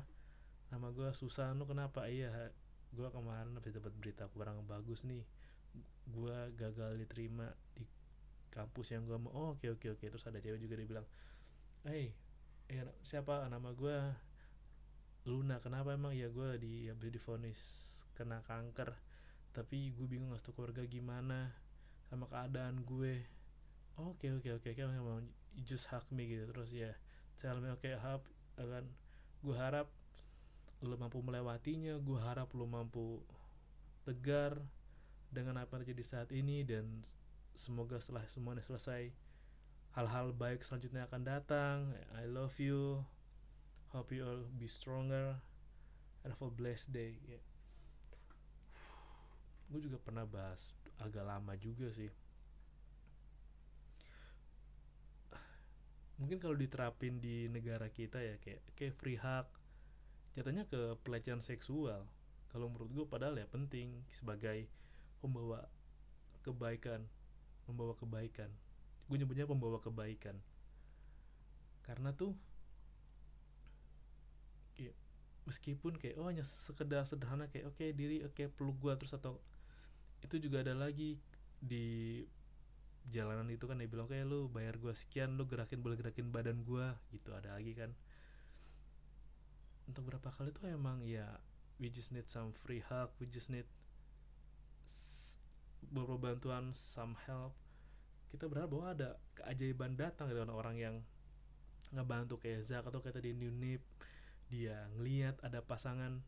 nama 0.71 0.87
gue 0.89 1.11
Susan 1.13 1.55
lu 1.55 1.67
kenapa? 1.69 2.09
Iya 2.09 2.51
gue 2.91 3.07
kemarin 3.07 3.55
habis 3.55 3.71
dapat 3.71 3.93
berita 3.95 4.27
kurang 4.27 4.67
bagus 4.67 5.07
nih 5.07 5.23
gue 6.11 6.37
gagal 6.59 6.99
diterima 6.99 7.47
di 7.71 7.87
kampus 8.51 8.93
yang 8.93 9.07
gue 9.07 9.17
mau. 9.17 9.31
Oh, 9.31 9.49
oke 9.55 9.79
oke 9.79 9.95
oke. 9.95 10.05
Terus 10.05 10.27
ada 10.27 10.43
cewek 10.43 10.59
juga 10.59 10.75
dia 10.77 10.87
bilang 10.87 11.07
hey 11.87 12.13
eh 12.67 12.83
siapa? 13.01 13.47
Nama 13.47 13.69
gue 13.71 13.97
Luna. 15.27 15.57
Kenapa 15.63 15.95
emang? 15.95 16.11
Ya 16.11 16.27
gue 16.27 16.59
di 16.59 16.91
habis 16.91 17.09
difonis 17.09 17.61
kena 18.13 18.43
kanker. 18.43 18.91
Tapi 19.55 19.95
gue 19.95 20.07
bingung 20.07 20.35
ngasih 20.35 20.51
keluarga 20.55 20.83
gimana 20.87 21.55
sama 22.11 22.27
keadaan 22.27 22.83
gue. 22.83 23.23
Oke 23.99 24.31
oke 24.35 24.59
oke 24.59 24.67
oke. 24.75 24.81
Mau 24.99 25.23
just 25.63 25.87
hug 25.89 26.03
me 26.11 26.27
gitu. 26.27 26.43
Terus 26.51 26.69
ya 26.75 26.91
tell 27.39 27.59
me 27.63 27.71
oke 27.71 27.87
okay, 27.87 27.95
akan 28.59 28.85
gue 29.41 29.55
harap 29.55 29.87
lo 30.83 30.95
mampu 30.99 31.23
melewatinya. 31.23 31.95
Gue 32.03 32.19
harap 32.19 32.51
lo 32.51 32.67
mampu 32.67 33.23
tegar 34.03 34.59
dengan 35.31 35.57
apa 35.63 35.79
yang 35.79 35.87
terjadi 35.87 36.03
saat 36.03 36.29
ini 36.35 36.67
dan 36.67 37.01
semoga 37.55 37.97
setelah 37.97 38.27
semuanya 38.27 38.63
selesai 38.63 39.15
hal-hal 39.95 40.31
baik 40.31 40.63
selanjutnya 40.63 41.07
akan 41.07 41.21
datang. 41.23 41.77
I 42.15 42.27
love 42.27 42.55
you. 42.59 43.03
Hope 43.91 44.15
you 44.15 44.23
all 44.23 44.43
be 44.55 44.67
stronger. 44.67 45.39
And 46.21 46.31
have 46.31 46.43
a 46.43 46.53
blessed 46.53 46.93
day. 46.93 47.17
Yeah. 47.25 47.43
gue 49.71 49.87
juga 49.87 50.03
pernah 50.03 50.27
bahas 50.27 50.75
agak 50.99 51.23
lama 51.23 51.55
juga 51.55 51.87
sih. 51.87 52.11
Mungkin 56.19 56.37
kalau 56.37 56.53
diterapin 56.53 57.23
di 57.23 57.47
negara 57.47 57.87
kita 57.87 58.19
ya 58.19 58.35
kayak 58.37 58.61
kayak 58.77 58.93
free 58.93 59.17
hug 59.17 59.47
jatuhnya 60.35 60.67
ke 60.67 60.99
pelecehan 61.01 61.39
seksual. 61.39 62.05
Kalau 62.51 62.67
menurut 62.67 62.91
gue 62.91 63.05
padahal 63.07 63.39
ya 63.39 63.47
penting 63.47 64.03
sebagai 64.11 64.67
pembawa 65.21 65.69
kebaikan 66.41 67.05
membawa 67.69 67.93
kebaikan. 67.95 68.49
Gue 69.07 69.15
nyebutnya 69.15 69.47
pembawa 69.47 69.79
kebaikan. 69.79 70.35
Karena 71.85 72.11
tuh 72.11 72.35
kayak 74.77 74.95
meskipun 75.47 75.97
kayak 75.97 76.15
oh 76.19 76.27
hanya 76.29 76.45
sekedar 76.45 77.03
sederhana 77.07 77.47
kayak 77.47 77.71
oke 77.71 77.79
okay, 77.79 77.95
diri 77.95 78.21
oke 78.23 78.35
okay, 78.35 78.47
peluk 78.47 78.77
gue 78.79 78.93
terus 78.99 79.15
atau 79.15 79.41
itu 80.21 80.37
juga 80.37 80.61
ada 80.61 80.77
lagi 80.77 81.17
di 81.57 82.21
jalanan 83.09 83.49
itu 83.49 83.65
kan 83.65 83.81
dia 83.81 83.89
bilang 83.89 84.05
kayak 84.05 84.29
lu 84.29 84.45
bayar 84.45 84.77
gue 84.77 84.93
sekian 84.93 85.33
lu 85.33 85.49
gerakin 85.49 85.81
boleh 85.81 85.97
gerakin 85.97 86.29
badan 86.29 86.61
gue 86.61 86.85
gitu 87.15 87.33
ada 87.33 87.57
lagi 87.57 87.73
kan. 87.73 87.91
Untuk 89.89 90.07
berapa 90.07 90.29
kali 90.31 90.53
tuh 90.53 90.69
emang 90.69 91.01
ya 91.03 91.41
we 91.81 91.89
just 91.89 92.13
need 92.13 92.29
some 92.29 92.53
free 92.53 92.85
hug 92.85 93.09
we 93.17 93.25
just 93.25 93.49
need 93.49 93.65
beberapa 95.89 96.33
bantuan 96.33 96.75
some 96.75 97.17
help 97.25 97.57
kita 98.31 98.47
berharap 98.47 98.71
bahwa 98.71 98.87
ada 98.95 99.09
keajaiban 99.35 99.99
datang 99.99 100.31
dari 100.31 100.39
orang-orang 100.39 100.75
yang 100.79 100.95
ngebantu 101.91 102.39
kayak 102.39 102.63
Zak 102.63 102.87
atau 102.87 103.03
kayak 103.03 103.19
tadi 103.19 103.35
Nip. 103.35 103.83
Dia 104.47 104.87
ngeliat 104.95 105.43
ada 105.43 105.59
pasangan 105.59 106.23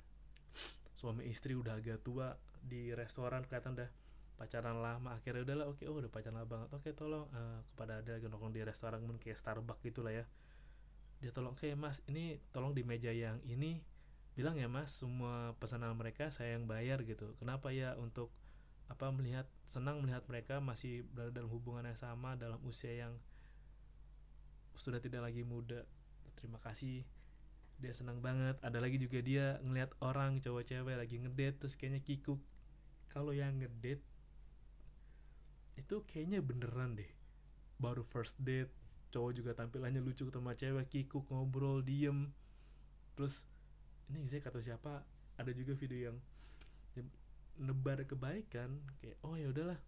suami 0.93 1.27
istri 1.31 1.55
udah 1.55 1.79
agak 1.79 2.03
tua 2.03 2.35
di 2.59 2.91
restoran 2.91 3.47
kelihatan 3.47 3.79
dah 3.79 3.89
pacaran 4.35 4.83
lama. 4.83 5.15
Akhirnya 5.15 5.47
udahlah 5.47 5.65
oke 5.71 5.79
okay, 5.79 5.87
oh 5.87 5.95
udah 6.03 6.11
pacaran 6.11 6.43
lama 6.43 6.47
banget. 6.51 6.69
Oke 6.75 6.91
okay, 6.91 6.93
tolong 6.95 7.27
uh, 7.31 7.63
kepada 7.71 8.03
ada 8.03 8.19
lagi 8.19 8.27
di 8.27 8.61
restoran 8.67 8.99
mungkin 8.99 9.23
kayak 9.23 9.39
Starbucks 9.39 9.79
gitulah 9.87 10.11
ya. 10.11 10.27
Dia 11.23 11.31
tolong 11.31 11.55
okay, 11.55 11.71
mas 11.79 12.03
ini 12.11 12.43
tolong 12.51 12.75
di 12.75 12.83
meja 12.83 13.15
yang 13.15 13.39
ini. 13.47 13.79
Bilang 14.35 14.59
ya 14.59 14.67
mas 14.67 14.91
semua 14.91 15.55
pesanan 15.55 15.95
mereka 15.95 16.35
saya 16.35 16.59
yang 16.59 16.67
bayar 16.67 16.99
gitu. 17.07 17.31
Kenapa 17.39 17.71
ya 17.71 17.95
untuk 17.95 18.27
apa 18.91 19.09
melihat 19.09 19.47
senang 19.63 20.03
melihat 20.03 20.23
mereka 20.27 20.59
masih 20.59 21.07
berada 21.11 21.31
dalam 21.33 21.49
hubungan 21.49 21.87
yang 21.87 21.97
sama 21.97 22.35
dalam 22.35 22.59
usia 22.67 22.93
yang 22.93 23.15
sudah 24.73 24.99
tidak 24.99 25.23
lagi 25.23 25.45
muda. 25.45 25.85
Terima 26.37 26.59
kasih. 26.59 27.05
Dia 27.79 27.93
senang 27.95 28.19
banget. 28.19 28.59
Ada 28.61 28.79
lagi 28.81 28.99
juga 28.99 29.21
dia 29.23 29.57
ngelihat 29.63 29.95
orang 30.03 30.41
cowok 30.43 30.63
cewek 30.67 30.95
lagi 30.97 31.15
ngedate 31.21 31.57
terus 31.63 31.75
kayaknya 31.79 32.01
kikuk. 32.03 32.41
Kalau 33.09 33.31
yang 33.31 33.61
ngedate 33.61 34.03
itu 35.77 35.95
kayaknya 36.05 36.41
beneran 36.41 36.97
deh. 36.97 37.09
Baru 37.77 38.05
first 38.05 38.41
date 38.41 38.71
cowok 39.13 39.31
juga 39.37 39.51
tampilannya 39.53 40.01
lucu 40.01 40.25
sama 40.29 40.57
cewek 40.57 40.89
kikuk 40.89 41.29
ngobrol 41.29 41.85
diem. 41.85 42.33
Terus 43.13 43.45
ini 44.09 44.25
saya 44.25 44.41
kata 44.41 44.59
siapa? 44.59 45.05
Ada 45.37 45.53
juga 45.53 45.73
video 45.77 46.13
yang 46.13 46.17
nebar 47.59 48.01
kebaikan 48.09 48.81
kayak 49.01 49.17
oh 49.21 49.37
ya 49.37 49.49
udahlah. 49.49 49.79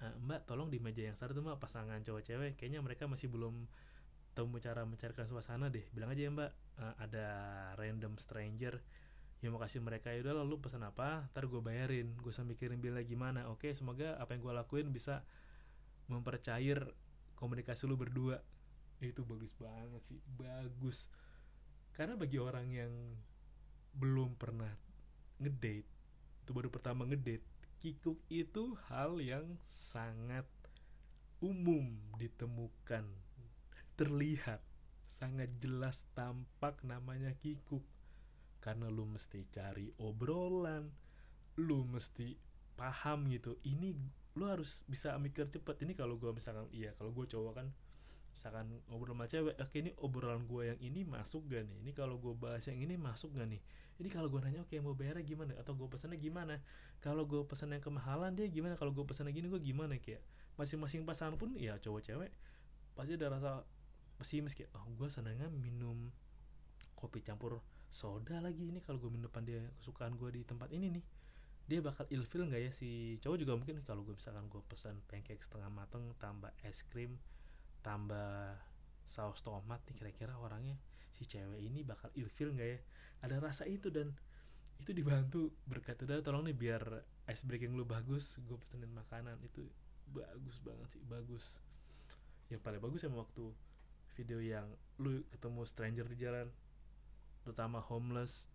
Nah, 0.00 0.12
mbak 0.16 0.48
tolong 0.48 0.72
di 0.72 0.80
meja 0.80 1.04
yang 1.04 1.14
satu 1.14 1.36
mbak 1.38 1.60
pasangan 1.60 2.00
cowok 2.02 2.22
cewek. 2.24 2.52
Kayaknya 2.56 2.80
mereka 2.80 3.04
masih 3.06 3.30
belum 3.30 3.68
tahu 4.34 4.58
cara 4.58 4.82
mencarikan 4.82 5.28
suasana 5.30 5.70
deh. 5.70 5.86
Bilang 5.94 6.10
aja 6.10 6.22
ya 6.26 6.30
mbak 6.32 6.50
uh, 6.80 6.94
ada 6.98 7.26
random 7.78 8.18
stranger. 8.18 8.82
Yang 9.44 9.50
mau 9.54 9.60
kasih 9.60 9.80
mereka. 9.84 10.10
Ya 10.10 10.24
udah 10.24 10.40
lalu 10.40 10.58
pesan 10.64 10.82
apa? 10.82 11.28
Ntar 11.30 11.46
gue 11.46 11.60
bayarin. 11.60 12.16
Gue 12.16 12.32
sambil 12.32 12.56
kirim 12.56 12.80
bilnya 12.80 13.04
gimana. 13.04 13.46
Oke 13.52 13.70
semoga 13.76 14.16
apa 14.16 14.34
yang 14.34 14.42
gue 14.42 14.54
lakuin 14.56 14.88
bisa 14.90 15.22
mempercair 16.08 16.80
komunikasi 17.36 17.84
lu 17.84 18.00
berdua. 18.00 18.40
Itu 19.04 19.22
bagus 19.28 19.52
banget 19.54 20.02
sih 20.02 20.18
bagus. 20.40 21.12
Karena 21.94 22.18
bagi 22.18 22.40
orang 22.42 22.66
yang 22.72 22.90
belum 23.94 24.34
pernah 24.34 24.74
ngedate 25.38 25.93
itu 26.44 26.52
baru 26.52 26.68
pertama 26.68 27.08
ngedate. 27.08 27.40
Kikuk 27.80 28.20
itu 28.28 28.76
hal 28.92 29.16
yang 29.24 29.56
sangat 29.64 30.44
umum 31.40 31.96
ditemukan. 32.20 33.08
Terlihat. 33.96 34.60
Sangat 35.08 35.56
jelas 35.56 36.04
tampak 36.12 36.84
namanya 36.84 37.32
kikuk. 37.40 37.84
Karena 38.60 38.92
lu 38.92 39.08
mesti 39.08 39.48
cari 39.48 39.88
obrolan. 39.96 40.92
Lu 41.56 41.88
mesti 41.88 42.36
paham 42.76 43.32
gitu. 43.32 43.56
Ini 43.64 43.96
lu 44.36 44.44
harus 44.44 44.84
bisa 44.84 45.14
mikir 45.16 45.48
cepet 45.48 45.80
ini 45.86 45.94
kalau 45.94 46.18
gue 46.18 46.28
misalkan 46.34 46.66
iya 46.74 46.90
kalau 46.98 47.14
gue 47.14 47.22
cowok 47.22 47.52
kan 47.54 47.70
misalkan 48.34 48.66
ngobrol 48.90 49.14
sama 49.14 49.30
cewek 49.30 49.54
oke 49.62 49.76
ini 49.78 49.94
obrolan 50.02 50.42
gue 50.42 50.74
yang 50.74 50.80
ini 50.82 51.06
masuk 51.06 51.46
gak 51.46 51.70
nih? 51.70 51.76
Ini 51.86 51.90
kalau 51.94 52.18
gue 52.18 52.34
bahas 52.34 52.66
yang 52.66 52.82
ini 52.82 52.98
masuk 52.98 53.30
gak 53.38 53.46
nih? 53.46 53.62
Ini 54.02 54.08
kalau 54.10 54.26
gue 54.26 54.42
nanya 54.42 54.66
oke 54.66 54.74
mau 54.82 54.98
bayarnya 54.98 55.22
gimana? 55.22 55.54
Atau 55.54 55.78
gue 55.78 55.86
pesannya 55.86 56.18
gimana? 56.18 56.58
Kalau 56.98 57.22
gue 57.24 57.46
pesan 57.46 57.70
yang 57.70 57.80
kemahalan 57.80 58.34
dia 58.34 58.50
gimana? 58.50 58.74
Kalau 58.74 58.90
gue 58.90 59.06
pesannya 59.06 59.30
gini 59.30 59.46
gue 59.46 59.62
gimana? 59.62 59.94
Kayak 60.02 60.26
masing-masing 60.58 61.06
pasangan 61.06 61.38
pun 61.38 61.54
ya 61.54 61.78
cowok 61.78 62.02
cewek 62.02 62.30
pasti 62.94 63.18
ada 63.18 63.26
rasa 63.26 63.52
pesimis 64.14 64.54
kayak 64.54 64.70
oh 64.78 64.86
gue 64.94 65.10
senangnya 65.10 65.50
minum 65.50 66.14
kopi 66.94 67.18
campur 67.26 67.58
soda 67.90 68.38
lagi 68.38 68.70
ini 68.70 68.78
kalau 68.78 69.02
gue 69.02 69.10
minum 69.10 69.26
depan 69.26 69.42
dia 69.42 69.62
kesukaan 69.78 70.14
gue 70.18 70.30
di 70.34 70.42
tempat 70.42 70.70
ini 70.74 70.90
nih. 70.90 71.04
Dia 71.64 71.80
bakal 71.80 72.04
ilfil 72.12 72.50
nggak 72.50 72.62
ya 72.66 72.70
si 72.74 73.16
cowok 73.22 73.38
juga 73.40 73.52
mungkin 73.56 73.80
kalau 73.86 74.02
gue 74.02 74.14
misalkan 74.14 74.50
gue 74.50 74.62
pesan 74.66 75.00
pancake 75.06 75.40
setengah 75.40 75.70
mateng 75.70 76.12
tambah 76.18 76.50
es 76.66 76.82
krim 76.90 77.16
tambah 77.84 78.56
saus 79.04 79.44
tomat 79.44 79.84
nih 79.84 79.94
kira-kira 80.00 80.34
orangnya. 80.40 80.80
Si 81.14 81.28
cewek 81.28 81.60
ini 81.60 81.84
bakal 81.84 82.08
ilfil 82.16 82.56
nggak 82.56 82.68
ya? 82.68 82.78
Ada 83.28 83.36
rasa 83.38 83.68
itu 83.68 83.92
dan 83.92 84.16
itu 84.80 84.90
dibantu 84.90 85.54
berkat 85.68 86.00
udah 86.02 86.24
tolong 86.24 86.48
nih 86.48 86.56
biar 86.56 86.82
ice 87.30 87.44
breaking 87.46 87.76
lu 87.76 87.84
bagus 87.84 88.40
gue 88.40 88.56
pesenin 88.56 88.90
makanan. 88.90 89.36
Itu 89.44 89.68
bagus 90.10 90.58
banget 90.64 90.88
sih 90.96 91.02
bagus. 91.04 91.60
Yang 92.48 92.64
paling 92.64 92.80
bagus 92.80 93.04
emang 93.04 93.22
waktu 93.22 93.52
video 94.16 94.40
yang 94.40 94.66
lu 94.96 95.22
ketemu 95.28 95.60
stranger 95.68 96.06
di 96.08 96.16
jalan 96.16 96.48
terutama 97.44 97.84
homeless 97.84 98.48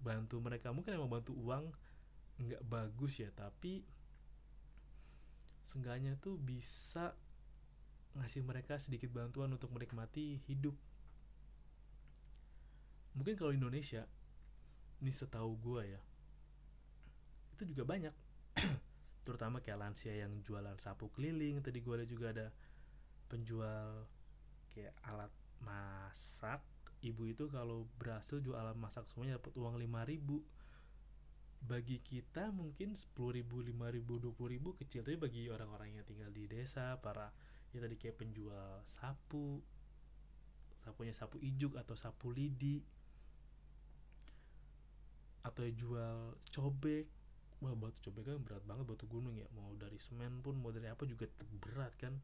bantu 0.00 0.40
mereka. 0.40 0.72
Mungkin 0.72 0.96
emang 0.96 1.12
bantu 1.12 1.36
uang 1.36 1.70
nggak 2.42 2.64
bagus 2.66 3.22
ya 3.22 3.28
tapi 3.30 3.84
seenggaknya 5.62 6.18
tuh 6.18 6.40
bisa 6.40 7.14
ngasih 8.18 8.44
mereka 8.44 8.76
sedikit 8.76 9.08
bantuan 9.12 9.52
untuk 9.52 9.72
menikmati 9.72 10.40
hidup. 10.44 10.76
Mungkin 13.16 13.34
kalau 13.36 13.52
Indonesia 13.52 14.08
ini 15.02 15.12
setahu 15.12 15.58
gue 15.58 15.82
ya 15.96 16.00
itu 17.56 17.76
juga 17.76 17.84
banyak. 17.86 18.14
Terutama 19.26 19.62
kayak 19.62 19.78
lansia 19.78 20.14
yang 20.18 20.42
jualan 20.42 20.74
sapu 20.82 21.12
keliling 21.14 21.62
tadi 21.62 21.78
gue 21.78 21.94
ada 21.94 22.06
juga 22.08 22.34
ada 22.34 22.46
penjual 23.30 24.08
kayak 24.72 24.92
alat 25.06 25.32
masak. 25.62 26.60
Ibu 27.02 27.34
itu 27.34 27.50
kalau 27.50 27.90
berhasil 27.98 28.38
jual 28.38 28.54
alat 28.54 28.78
masak 28.78 29.06
semuanya 29.10 29.38
dapat 29.38 29.58
uang 29.58 29.74
5000 29.78 30.62
bagi 31.62 32.02
kita 32.02 32.50
mungkin 32.50 32.98
10 32.98 33.14
ribu 33.38 33.62
5 33.62 33.94
ribu 33.94 34.18
20 34.18 34.54
ribu 34.58 34.74
kecil 34.74 35.06
tapi 35.06 35.14
bagi 35.14 35.46
orang-orang 35.46 35.94
yang 35.94 36.02
tinggal 36.02 36.30
di 36.34 36.50
desa 36.50 36.98
para 36.98 37.30
ya 37.72 37.80
tadi 37.80 37.96
kayak 37.96 38.20
penjual 38.20 38.84
sapu 38.84 39.64
sapunya 40.76 41.14
sapu 41.14 41.40
ijuk 41.40 41.78
atau 41.78 41.94
sapu 41.96 42.30
lidi 42.34 42.82
atau 45.42 45.66
jual 45.66 46.38
cobek. 46.54 47.06
Wah 47.62 47.74
batu 47.78 47.98
cobek 48.10 48.26
kan 48.26 48.42
berat 48.42 48.62
banget 48.66 48.84
batu 48.86 49.06
gunung 49.06 49.34
ya. 49.38 49.46
Mau 49.54 49.74
dari 49.78 49.98
semen 49.98 50.42
pun 50.42 50.58
mau 50.58 50.74
dari 50.74 50.90
apa 50.90 51.06
juga 51.06 51.26
berat 51.62 51.94
kan. 51.98 52.14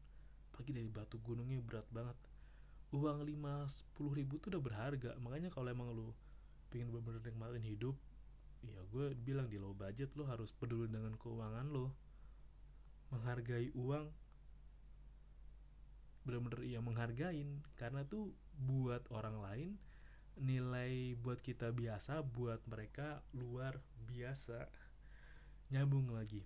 Pagi 0.51 0.75
dari 0.75 0.91
batu 0.91 1.19
gunungnya 1.23 1.59
berat 1.63 1.87
banget. 1.91 2.15
Uang 2.91 3.23
5 3.23 3.95
10 3.95 4.19
ribu 4.19 4.39
tuh 4.43 4.51
udah 4.55 4.63
berharga. 4.63 5.15
Makanya 5.23 5.51
kalau 5.51 5.71
emang 5.71 5.95
lu 5.95 6.11
pengen 6.69 6.91
bener-bener 6.91 7.23
nikmatin 7.25 7.65
hidup 7.65 7.95
ya 8.59 8.79
gue 8.91 9.15
bilang 9.15 9.47
di 9.47 9.55
low 9.55 9.71
budget 9.71 10.11
lo 10.19 10.27
harus 10.27 10.51
peduli 10.51 10.91
dengan 10.91 11.15
keuangan 11.15 11.67
lo 11.71 11.95
menghargai 13.09 13.71
uang 13.73 14.11
bener-bener 16.23 16.61
iya 16.65 16.79
menghargain. 16.83 17.63
Karena 17.75 18.03
tuh 18.07 18.35
buat 18.59 19.07
orang 19.11 19.39
lain 19.39 19.71
nilai 20.39 21.19
buat 21.19 21.43
kita 21.43 21.75
biasa 21.75 22.23
buat 22.23 22.63
mereka 22.67 23.23
luar 23.35 23.83
biasa. 24.07 24.71
Nyambung 25.69 26.15
lagi. 26.15 26.41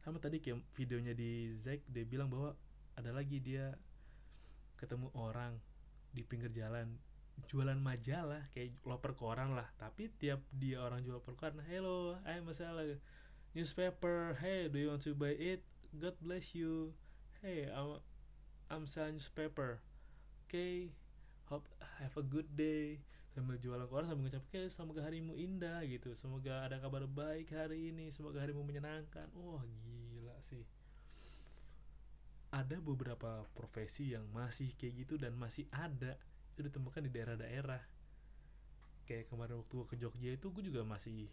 Sama 0.00 0.18
tadi 0.18 0.40
kayak 0.40 0.64
videonya 0.72 1.12
di 1.12 1.52
Zack 1.52 1.84
dia 1.86 2.08
bilang 2.08 2.32
bahwa 2.32 2.56
ada 2.96 3.12
lagi 3.12 3.38
dia 3.38 3.76
ketemu 4.80 5.12
orang 5.14 5.58
di 6.14 6.24
pinggir 6.24 6.50
jalan 6.54 6.98
jualan 7.46 7.78
majalah 7.78 8.50
kayak 8.50 8.74
loper 8.82 9.14
koran 9.14 9.54
lah. 9.54 9.68
Tapi 9.78 10.10
tiap 10.18 10.42
dia 10.50 10.82
orang 10.82 11.04
jual 11.04 11.22
per 11.22 11.38
koran 11.38 11.62
hello 11.70 12.18
I 12.26 12.42
masalah 12.42 12.98
newspaper 13.54 14.34
hey 14.42 14.66
do 14.66 14.80
you 14.82 14.90
want 14.90 15.04
to 15.06 15.14
buy 15.14 15.36
it? 15.36 15.62
God 15.94 16.18
bless 16.18 16.56
you. 16.58 16.96
Hey 17.38 17.70
I'm 17.70 18.02
Selling 18.68 19.16
newspaper. 19.16 19.80
Okay 20.48 20.92
hope 21.48 21.64
have 22.00 22.14
a 22.16 22.24
good 22.24 22.48
day. 22.54 23.00
Sambil 23.32 23.56
jualan 23.60 23.88
koran 23.88 24.08
sambil 24.08 24.28
ngucap 24.28 24.44
oke 24.48 24.62
semoga 24.68 25.00
harimu 25.04 25.32
indah 25.36 25.80
gitu. 25.88 26.12
Semoga 26.12 26.68
ada 26.68 26.76
kabar 26.80 27.08
baik 27.08 27.52
hari 27.52 27.92
ini. 27.92 28.12
Semoga 28.12 28.44
harimu 28.44 28.64
menyenangkan. 28.64 29.24
Wah 29.36 29.64
gila 29.84 30.36
sih. 30.44 30.64
Ada 32.48 32.80
beberapa 32.80 33.44
profesi 33.52 34.16
yang 34.16 34.24
masih 34.32 34.72
kayak 34.76 35.04
gitu 35.04 35.14
dan 35.20 35.36
masih 35.36 35.68
ada. 35.72 36.16
Itu 36.56 36.64
ditemukan 36.64 37.04
di 37.08 37.10
daerah-daerah. 37.12 37.82
Kayak 39.04 39.32
kemarin 39.32 39.60
waktu 39.60 39.72
gue 39.72 39.86
ke 39.88 39.96
Jogja 39.96 40.30
itu 40.36 40.46
gue 40.52 40.64
juga 40.64 40.84
masih 40.84 41.28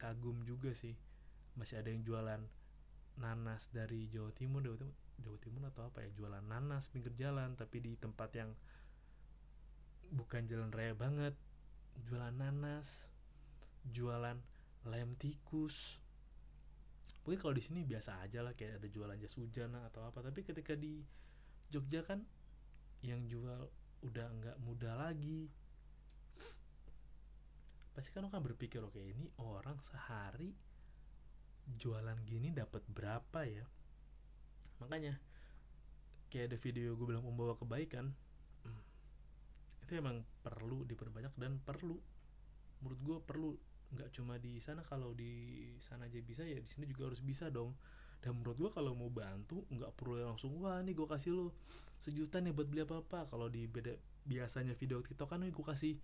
kagum 0.00 0.44
juga 0.44 0.72
sih. 0.72 0.96
Masih 1.56 1.80
ada 1.80 1.92
yang 1.92 2.04
jualan 2.04 2.40
nanas 3.20 3.68
dari 3.72 4.08
Jawa 4.08 4.32
Timur 4.36 4.64
Jawa 4.64 4.76
Timur, 4.78 5.07
Jawa 5.22 5.38
Timur 5.42 5.66
atau 5.68 5.86
apa 5.86 6.06
ya 6.06 6.10
jualan 6.14 6.44
nanas 6.44 6.88
pinggir 6.88 7.14
jalan 7.18 7.58
tapi 7.58 7.82
di 7.82 7.98
tempat 7.98 8.30
yang 8.34 8.50
bukan 10.14 10.46
jalan 10.48 10.70
raya 10.70 10.94
banget. 10.94 11.34
Jualan 12.06 12.34
nanas 12.34 13.10
jualan 13.88 14.38
lem 14.86 15.10
tikus. 15.18 15.98
Mungkin 17.26 17.38
kalau 17.40 17.54
di 17.56 17.64
sini 17.64 17.84
biasa 17.84 18.24
aja 18.24 18.40
lah 18.40 18.56
kayak 18.56 18.80
ada 18.80 18.88
jualan 18.88 19.18
jas 19.20 19.36
hujan 19.36 19.76
atau 19.76 20.06
apa. 20.06 20.24
Tapi 20.24 20.40
ketika 20.46 20.72
di 20.72 21.02
Jogja 21.68 22.00
kan 22.00 22.24
yang 23.04 23.28
jual 23.28 23.68
udah 24.00 24.26
nggak 24.40 24.56
muda 24.64 24.96
lagi. 24.96 25.50
Pasti 27.92 28.14
kan 28.14 28.24
lo 28.24 28.30
kan 28.30 28.40
berpikir 28.40 28.78
oke 28.78 29.02
ini 29.02 29.26
orang 29.42 29.82
sehari 29.82 30.54
jualan 31.68 32.16
gini 32.24 32.48
dapat 32.54 32.80
berapa 32.88 33.44
ya 33.44 33.66
makanya 34.78 35.18
kayak 36.28 36.54
ada 36.54 36.58
video 36.60 36.94
gue 36.94 37.06
bilang 37.08 37.24
membawa 37.24 37.56
kebaikan 37.56 38.12
itu 39.88 39.96
emang 39.96 40.20
perlu 40.44 40.84
diperbanyak 40.84 41.32
dan 41.40 41.56
perlu. 41.64 41.96
Menurut 42.84 43.00
gue 43.00 43.18
perlu 43.24 43.50
nggak 43.88 44.12
cuma 44.12 44.36
di 44.36 44.60
sana 44.60 44.84
kalau 44.84 45.16
di 45.16 45.64
sana 45.80 46.12
aja 46.12 46.20
bisa 46.20 46.44
ya 46.44 46.60
di 46.60 46.68
sini 46.68 46.84
juga 46.84 47.08
harus 47.08 47.24
bisa 47.24 47.48
dong. 47.48 47.72
Dan 48.20 48.36
menurut 48.36 48.60
gue 48.60 48.70
kalau 48.76 48.92
mau 48.92 49.08
bantu 49.08 49.64
nggak 49.72 49.96
perlu 49.96 50.20
langsung 50.20 50.60
wah 50.60 50.76
nih 50.84 50.92
gue 50.92 51.08
kasih 51.08 51.32
lo 51.32 51.56
sejuta 52.04 52.44
nih 52.44 52.52
buat 52.52 52.68
beli 52.68 52.84
apa 52.84 53.00
apa 53.00 53.32
kalau 53.32 53.48
di 53.48 53.64
beda 53.64 53.96
biasanya 54.28 54.76
video 54.76 55.00
tiktok 55.00 55.32
kan 55.32 55.40
gue 55.40 55.64
kasih 55.64 55.96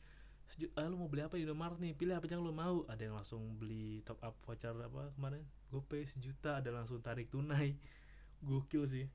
sejuta 0.49 0.81
ah, 0.81 0.89
lo 0.89 0.97
mau 0.97 1.13
beli 1.13 1.21
apa? 1.29 1.37
Di 1.37 1.45
Indomaret 1.45 1.77
nih 1.77 1.93
pilih 1.93 2.17
apa 2.17 2.25
yang 2.25 2.41
lo 2.41 2.57
mau. 2.57 2.89
Ada 2.89 3.13
yang 3.13 3.21
langsung 3.21 3.61
beli 3.61 4.01
top 4.09 4.17
up 4.25 4.33
voucher 4.49 4.73
apa 4.81 5.13
kemarin? 5.13 5.45
Gue 5.69 5.85
pay 5.85 6.09
sejuta 6.09 6.65
ada 6.65 6.73
langsung 6.73 7.05
tarik 7.05 7.29
tunai 7.29 7.77
gokil 8.43 8.89
sih. 8.89 9.07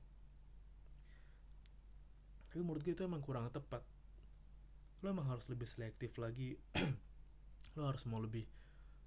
Tapi 2.50 2.60
menurut 2.64 2.82
gue 2.82 2.94
itu 2.94 3.04
emang 3.04 3.22
kurang 3.22 3.52
tepat. 3.52 3.84
Lo 5.00 5.12
emang 5.12 5.28
harus 5.28 5.46
lebih 5.52 5.68
selektif 5.68 6.16
lagi. 6.18 6.58
Lo 7.78 7.86
harus 7.86 8.04
mau 8.08 8.18
lebih 8.18 8.44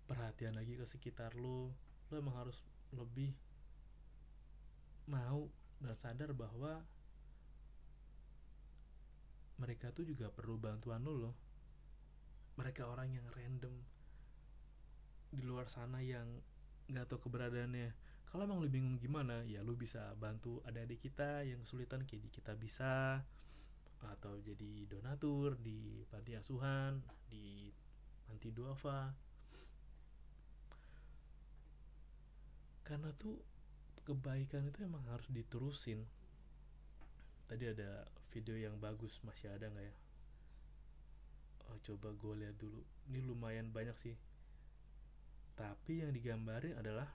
perhatian 0.08 0.56
lagi 0.56 0.80
ke 0.80 0.86
sekitar 0.88 1.36
lo. 1.36 1.76
Lo 2.08 2.14
emang 2.16 2.40
harus 2.40 2.64
lebih 2.96 3.36
mau 5.12 5.52
dan 5.84 6.00
sadar 6.00 6.32
bahwa 6.32 6.80
mereka 9.60 9.92
tuh 9.92 10.08
juga 10.08 10.32
perlu 10.32 10.56
bantuan 10.56 11.04
lo 11.04 11.14
loh. 11.14 11.36
Mereka 12.56 12.88
orang 12.88 13.12
yang 13.12 13.28
random 13.34 13.76
di 15.34 15.42
luar 15.42 15.66
sana 15.66 16.00
yang 16.00 16.30
nggak 16.86 17.10
tahu 17.10 17.26
keberadaannya 17.28 17.90
kalau 18.34 18.50
emang 18.50 18.66
lu 18.66 18.66
bingung 18.66 18.98
gimana 18.98 19.46
ya 19.46 19.62
lu 19.62 19.78
bisa 19.78 20.10
bantu 20.18 20.58
adik-adik 20.66 21.06
kita 21.06 21.46
yang 21.46 21.62
kesulitan 21.62 22.02
kayak 22.02 22.34
kita 22.34 22.58
bisa 22.58 23.22
atau 24.10 24.42
jadi 24.42 24.90
donatur 24.90 25.54
di 25.62 26.02
panti 26.10 26.34
asuhan 26.34 26.98
di 27.30 27.70
panti 28.26 28.50
duafa. 28.50 29.14
Karena 32.84 33.14
tuh 33.14 33.38
kebaikan 34.02 34.68
itu 34.68 34.82
emang 34.84 35.06
harus 35.08 35.30
diterusin. 35.30 36.04
Tadi 37.48 37.70
ada 37.70 38.04
video 38.34 38.58
yang 38.58 38.82
bagus 38.82 39.22
masih 39.22 39.54
ada 39.54 39.70
nggak 39.70 39.86
ya? 39.86 39.96
Oh, 41.70 41.78
coba 41.86 42.12
gue 42.12 42.34
lihat 42.44 42.58
dulu. 42.60 42.82
Ini 43.08 43.24
lumayan 43.24 43.72
banyak 43.72 43.96
sih. 43.96 44.18
Tapi 45.54 46.02
yang 46.04 46.12
digambarin 46.12 46.76
adalah 46.76 47.08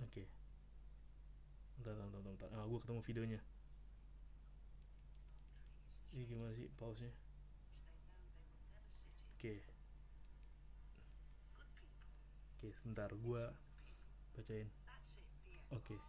oke 0.00 0.10
okay 0.10 0.26
bentar 1.84 2.00
bentar 2.00 2.20
bentar, 2.24 2.48
bentar. 2.48 2.48
ah 2.56 2.64
gue 2.64 2.80
ketemu 2.80 3.00
videonya 3.04 3.40
ini 6.16 6.24
gimana 6.24 6.52
sih 6.56 6.70
pause 6.80 7.04
nya 7.04 7.12
oke 7.12 7.20
okay. 9.36 9.58
oke 12.56 12.58
okay, 12.64 12.72
sebentar 12.72 13.10
gue 13.12 13.44
bacain 14.32 14.68
oke 15.74 15.84
okay. 15.84 16.00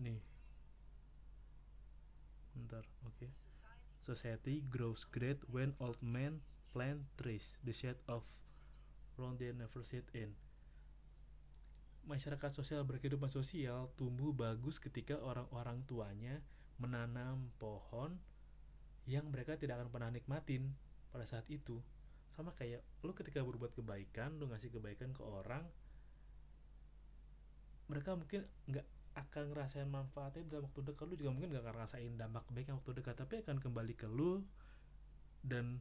nih 0.00 0.22
bentar 2.56 2.88
oke 3.04 3.20
okay. 3.20 3.30
society 4.00 4.64
grows 4.70 5.04
great 5.04 5.44
when 5.50 5.76
old 5.76 6.00
men 6.00 6.40
plant 6.72 7.04
trees 7.20 7.60
the 7.66 7.74
shade 7.74 8.00
of 8.08 8.24
round 9.20 9.36
they 9.36 9.52
never 9.52 9.84
sit 9.84 10.08
in 10.16 10.32
masyarakat 12.06 12.50
sosial 12.54 12.86
berkehidupan 12.86 13.26
sosial 13.26 13.90
tumbuh 13.98 14.30
bagus 14.30 14.78
ketika 14.78 15.18
orang-orang 15.18 15.82
tuanya 15.84 16.38
menanam 16.78 17.50
pohon 17.58 18.16
yang 19.10 19.26
mereka 19.30 19.58
tidak 19.58 19.82
akan 19.82 19.90
pernah 19.90 20.10
nikmatin 20.14 20.74
pada 21.10 21.26
saat 21.26 21.46
itu. 21.50 21.82
Sama 22.34 22.54
kayak 22.54 22.82
lu 23.02 23.10
ketika 23.10 23.42
berbuat 23.42 23.74
kebaikan 23.74 24.38
lu 24.38 24.46
ngasih 24.50 24.70
kebaikan 24.70 25.10
ke 25.10 25.22
orang 25.24 25.66
mereka 27.86 28.18
mungkin 28.18 28.46
nggak 28.66 28.86
akan 29.16 29.42
ngerasain 29.48 29.88
manfaatnya 29.88 30.44
dalam 30.46 30.68
waktu 30.68 30.92
dekat. 30.92 31.06
Lu 31.08 31.16
juga 31.16 31.30
mungkin 31.32 31.56
gak 31.56 31.64
akan 31.64 31.74
ngerasain 31.80 32.12
dampak 32.20 32.44
baiknya 32.52 32.76
waktu 32.76 32.90
dekat 33.00 33.16
tapi 33.16 33.34
akan 33.40 33.56
kembali 33.58 33.94
ke 33.96 34.06
lu 34.06 34.44
dan 35.40 35.80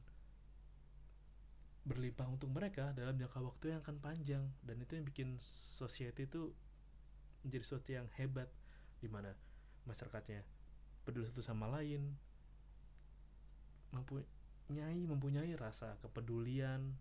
berlimpah 1.86 2.26
untuk 2.26 2.50
mereka 2.50 2.92
dalam 2.98 3.14
jangka 3.16 3.40
waktu 3.46 3.78
yang 3.78 3.80
akan 3.86 3.98
panjang. 4.02 4.44
Dan 4.66 4.82
itu 4.82 4.98
yang 4.98 5.06
bikin 5.06 5.30
society 5.40 6.26
itu 6.26 6.50
menjadi 7.46 7.64
sesuatu 7.64 7.90
yang 7.94 8.10
hebat 8.18 8.50
di 8.98 9.06
mana 9.06 9.38
masyarakatnya 9.86 10.42
peduli 11.06 11.30
satu 11.30 11.46
sama 11.46 11.70
lain 11.70 12.18
mampu 13.94 14.26
nyai 14.74 15.06
mempunyai 15.06 15.54
rasa 15.54 15.94
kepedulian 16.02 16.98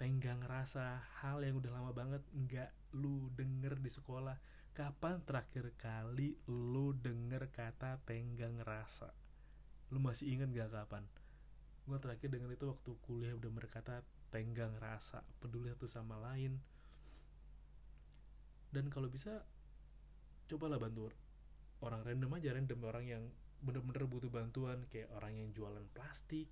tenggang 0.00 0.40
rasa 0.40 1.04
hal 1.20 1.44
yang 1.44 1.60
udah 1.60 1.68
lama 1.76 1.92
banget 1.92 2.24
nggak 2.32 2.72
lu 2.96 3.28
denger 3.36 3.76
di 3.76 3.92
sekolah. 3.92 4.40
Kapan 4.76 5.24
terakhir 5.24 5.72
kali 5.80 6.36
lu 6.48 6.92
denger 6.96 7.48
kata 7.48 8.00
tenggang 8.04 8.60
rasa? 8.60 9.12
Lu 9.88 10.00
masih 10.00 10.36
inget 10.36 10.52
gak 10.52 10.72
kapan 10.72 11.04
gue 11.86 11.98
terakhir 12.02 12.28
denger 12.34 12.50
itu 12.50 12.66
waktu 12.66 12.90
kuliah 13.06 13.34
udah 13.38 13.50
berkata 13.54 14.02
tenggang 14.34 14.74
rasa 14.82 15.22
peduli 15.38 15.70
satu 15.70 15.86
sama 15.86 16.18
lain. 16.18 16.58
Dan 18.74 18.90
kalau 18.90 19.06
bisa 19.06 19.46
cobalah 20.50 20.82
bantu 20.82 21.14
orang 21.80 22.02
random 22.02 22.34
aja 22.34 22.54
random 22.54 22.80
orang 22.82 23.04
yang 23.06 23.22
bener-bener 23.62 24.04
butuh 24.04 24.30
bantuan 24.30 24.84
kayak 24.90 25.08
orang 25.16 25.32
yang 25.38 25.48
jualan 25.54 25.82
plastik 25.96 26.46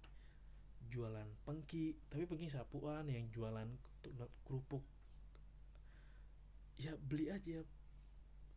jualan 0.89 1.27
pengki 1.43 1.99
tapi 2.09 2.25
pengki 2.25 2.49
sapuan 2.49 3.11
yang 3.11 3.27
jualan 3.35 3.67
kerupuk. 4.47 4.87
Ya 6.79 6.95
beli 6.95 7.35
aja. 7.35 7.67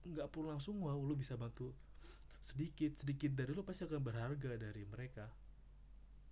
Nggak 0.06 0.30
perlu 0.30 0.54
langsung 0.54 0.78
wow 0.86 0.98
lu 1.02 1.18
bisa 1.18 1.34
bantu 1.34 1.74
sedikit 2.38 2.96
sedikit 2.96 3.34
dari 3.34 3.52
lu 3.52 3.66
pasti 3.66 3.84
akan 3.84 4.00
berharga 4.00 4.56
dari 4.56 4.88
mereka 4.88 5.28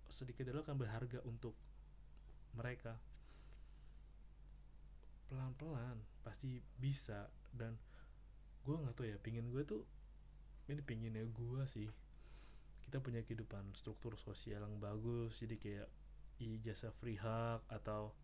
sedikit 0.08 0.46
dari 0.46 0.56
lu 0.56 0.62
akan 0.62 0.78
berharga 0.78 1.20
untuk 1.26 1.54
mereka. 2.56 2.96
Pelan 5.26 5.52
pelan 5.58 5.98
pasti 6.22 6.62
bisa. 6.78 7.28
Dan 7.50 7.76
gue 8.62 8.74
nggak 8.74 8.94
tahu 8.94 9.06
ya 9.06 9.18
pingin 9.22 9.48
gue 9.50 9.62
tuh 9.62 9.82
ini 10.66 10.82
pinginnya 10.82 11.22
gue 11.26 11.62
sih. 11.66 11.88
Kita 12.82 13.02
punya 13.02 13.22
kehidupan 13.22 13.74
struktur 13.74 14.14
sosial 14.18 14.62
yang 14.62 14.78
bagus 14.78 15.38
jadi 15.42 15.56
kayak 15.58 15.88
ijazah 16.38 16.92
free 16.92 17.18
hug 17.18 17.64
atau 17.66 18.14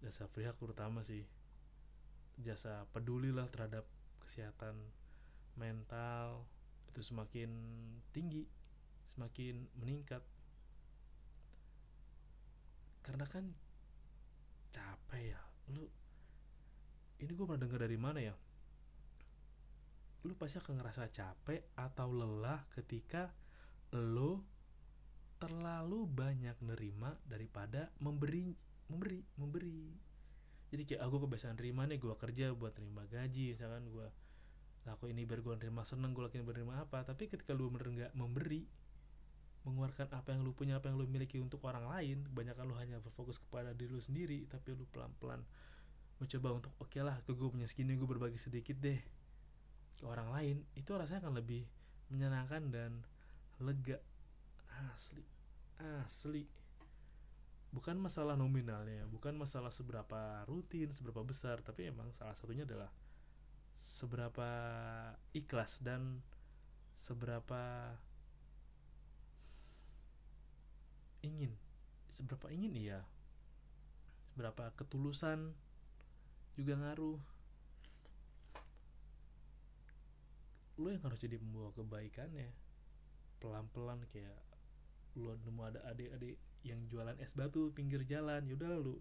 jasa 0.00 0.28
free 0.28 0.48
hug 0.48 0.56
terutama 0.56 1.04
sih. 1.04 1.24
Jasa 2.40 2.88
peduli 2.90 3.30
lah 3.30 3.46
terhadap 3.52 3.86
kesehatan 4.24 4.74
mental 5.54 6.48
itu 6.90 7.02
semakin 7.04 7.50
tinggi 8.10 8.46
semakin 9.14 9.70
meningkat 9.78 10.22
karena 13.04 13.28
kan 13.28 13.44
capek 14.72 15.36
ya. 15.36 15.40
Lu 15.76 15.84
ini 17.20 17.30
gue 17.30 17.44
pernah 17.44 17.60
dengar 17.60 17.84
dari 17.84 17.98
mana 18.00 18.18
ya? 18.24 18.34
Lu 20.24 20.32
pasti 20.40 20.56
akan 20.56 20.80
ngerasa 20.80 21.12
capek 21.12 21.76
atau 21.76 22.08
lelah 22.10 22.64
ketika 22.72 23.28
lo 23.92 24.42
terlalu 25.36 26.08
banyak 26.08 26.56
nerima 26.64 27.12
daripada 27.28 27.92
memberi 28.00 28.56
memberi 28.88 29.20
memberi. 29.36 29.92
Jadi 30.72 30.82
kayak 30.88 31.06
aku 31.06 31.14
ah, 31.14 31.22
kebiasaan 31.28 31.54
nerima 31.60 31.86
nih 31.86 32.00
gue 32.00 32.14
kerja 32.16 32.50
buat 32.56 32.72
terima 32.74 33.04
gaji 33.06 33.54
misalkan 33.54 33.86
gue 33.92 34.08
laku 34.84 35.08
ini 35.12 35.24
biar 35.24 35.40
gue 35.40 35.54
nerima 35.60 35.86
seneng 35.86 36.16
gue 36.16 36.24
lakuin 36.24 36.48
berterima 36.48 36.80
apa. 36.80 37.04
Tapi 37.04 37.28
ketika 37.28 37.52
lu 37.52 37.68
bener 37.68 37.92
nggak 37.92 38.12
memberi 38.16 38.64
mengeluarkan 39.64 40.12
apa 40.12 40.36
yang 40.36 40.44
lu 40.44 40.52
punya 40.52 40.76
apa 40.76 40.92
yang 40.92 41.00
lu 41.00 41.08
miliki 41.08 41.40
untuk 41.40 41.64
orang 41.64 41.88
lain 41.88 42.24
banyak 42.28 42.52
lu 42.64 42.76
hanya 42.76 43.00
berfokus 43.00 43.40
kepada 43.40 43.72
diri 43.72 43.96
lu 43.96 44.02
sendiri 44.04 44.44
tapi 44.44 44.76
lu 44.76 44.84
pelan 44.92 45.12
pelan 45.16 45.40
mencoba 46.20 46.48
untuk 46.62 46.72
oke 46.78 46.92
okay 46.92 47.00
lah 47.00 47.16
ke 47.24 47.32
gue 47.32 47.48
punya 47.48 47.64
segini 47.64 47.96
gue 47.96 48.06
berbagi 48.06 48.36
sedikit 48.36 48.76
deh 48.78 49.00
ke 49.96 50.04
orang 50.04 50.28
lain 50.30 50.56
itu 50.76 50.92
rasanya 50.92 51.26
akan 51.26 51.34
lebih 51.40 51.64
menyenangkan 52.12 52.62
dan 52.68 52.92
lega. 53.62 53.98
Asli 54.92 55.24
asli. 55.80 56.44
Bukan 57.74 57.98
masalah 57.98 58.38
nominalnya 58.38 59.02
bukan 59.10 59.34
masalah 59.34 59.74
seberapa 59.74 60.46
rutin 60.46 60.94
seberapa 60.94 61.26
besar 61.26 61.58
tapi 61.58 61.90
emang 61.90 62.14
salah 62.14 62.30
satunya 62.38 62.62
adalah 62.62 62.86
seberapa 63.74 64.50
ikhlas 65.34 65.82
dan 65.82 66.22
seberapa 66.94 67.90
ingin. 71.24 71.56
Seberapa 72.12 72.52
ingin? 72.52 72.76
Iya. 72.76 73.00
Seberapa 74.28 74.68
ketulusan 74.76 75.56
juga 76.54 76.76
ngaruh. 76.76 77.18
Lo 80.76 80.88
yang 80.92 81.02
harus 81.02 81.16
jadi 81.16 81.40
pembawa 81.40 81.72
kebaikannya. 81.72 82.52
Pelan-pelan 83.40 84.04
kayak 84.12 84.36
lo 85.16 85.32
nemu 85.40 85.62
ada 85.64 85.80
adik-adik 85.88 86.36
yang 86.66 86.80
jualan 86.90 87.14
es 87.22 87.30
batu 87.38 87.70
pinggir 87.70 88.02
jalan 88.02 88.42
yaudah 88.50 88.74
lu 88.82 88.98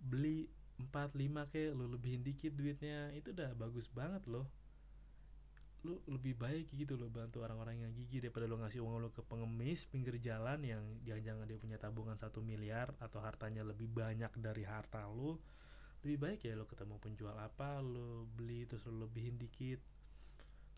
beli 0.00 0.48
4 0.80 0.94
5 1.12 1.52
kayak 1.52 1.76
lo 1.76 1.86
lebihin 1.86 2.26
dikit 2.26 2.52
duitnya. 2.58 3.14
Itu 3.14 3.30
udah 3.30 3.54
bagus 3.54 3.86
banget 3.92 4.26
loh 4.26 4.48
lu 5.86 6.02
lebih 6.10 6.34
baik 6.34 6.74
gitu 6.74 6.98
lo 6.98 7.06
bantu 7.06 7.46
orang-orang 7.46 7.86
yang 7.86 7.92
gigi 7.94 8.18
daripada 8.18 8.50
lo 8.50 8.58
ngasih 8.58 8.82
uang 8.82 8.98
lo 8.98 9.08
ke 9.14 9.22
pengemis 9.22 9.86
pinggir 9.86 10.18
jalan 10.18 10.58
yang 10.66 10.82
jangan-jangan 11.06 11.46
dia 11.46 11.58
punya 11.58 11.78
tabungan 11.78 12.18
satu 12.18 12.42
miliar 12.42 12.98
atau 12.98 13.22
hartanya 13.22 13.62
lebih 13.62 13.86
banyak 13.86 14.34
dari 14.42 14.66
harta 14.66 15.06
lo 15.06 15.38
lebih 16.02 16.18
baik 16.18 16.40
ya 16.46 16.54
lo 16.58 16.66
ketemu 16.66 16.98
penjual 16.98 17.34
apa 17.38 17.78
lo 17.82 18.26
beli 18.26 18.66
terus 18.66 18.86
lo 18.86 19.06
lebihin 19.06 19.38
dikit. 19.38 19.82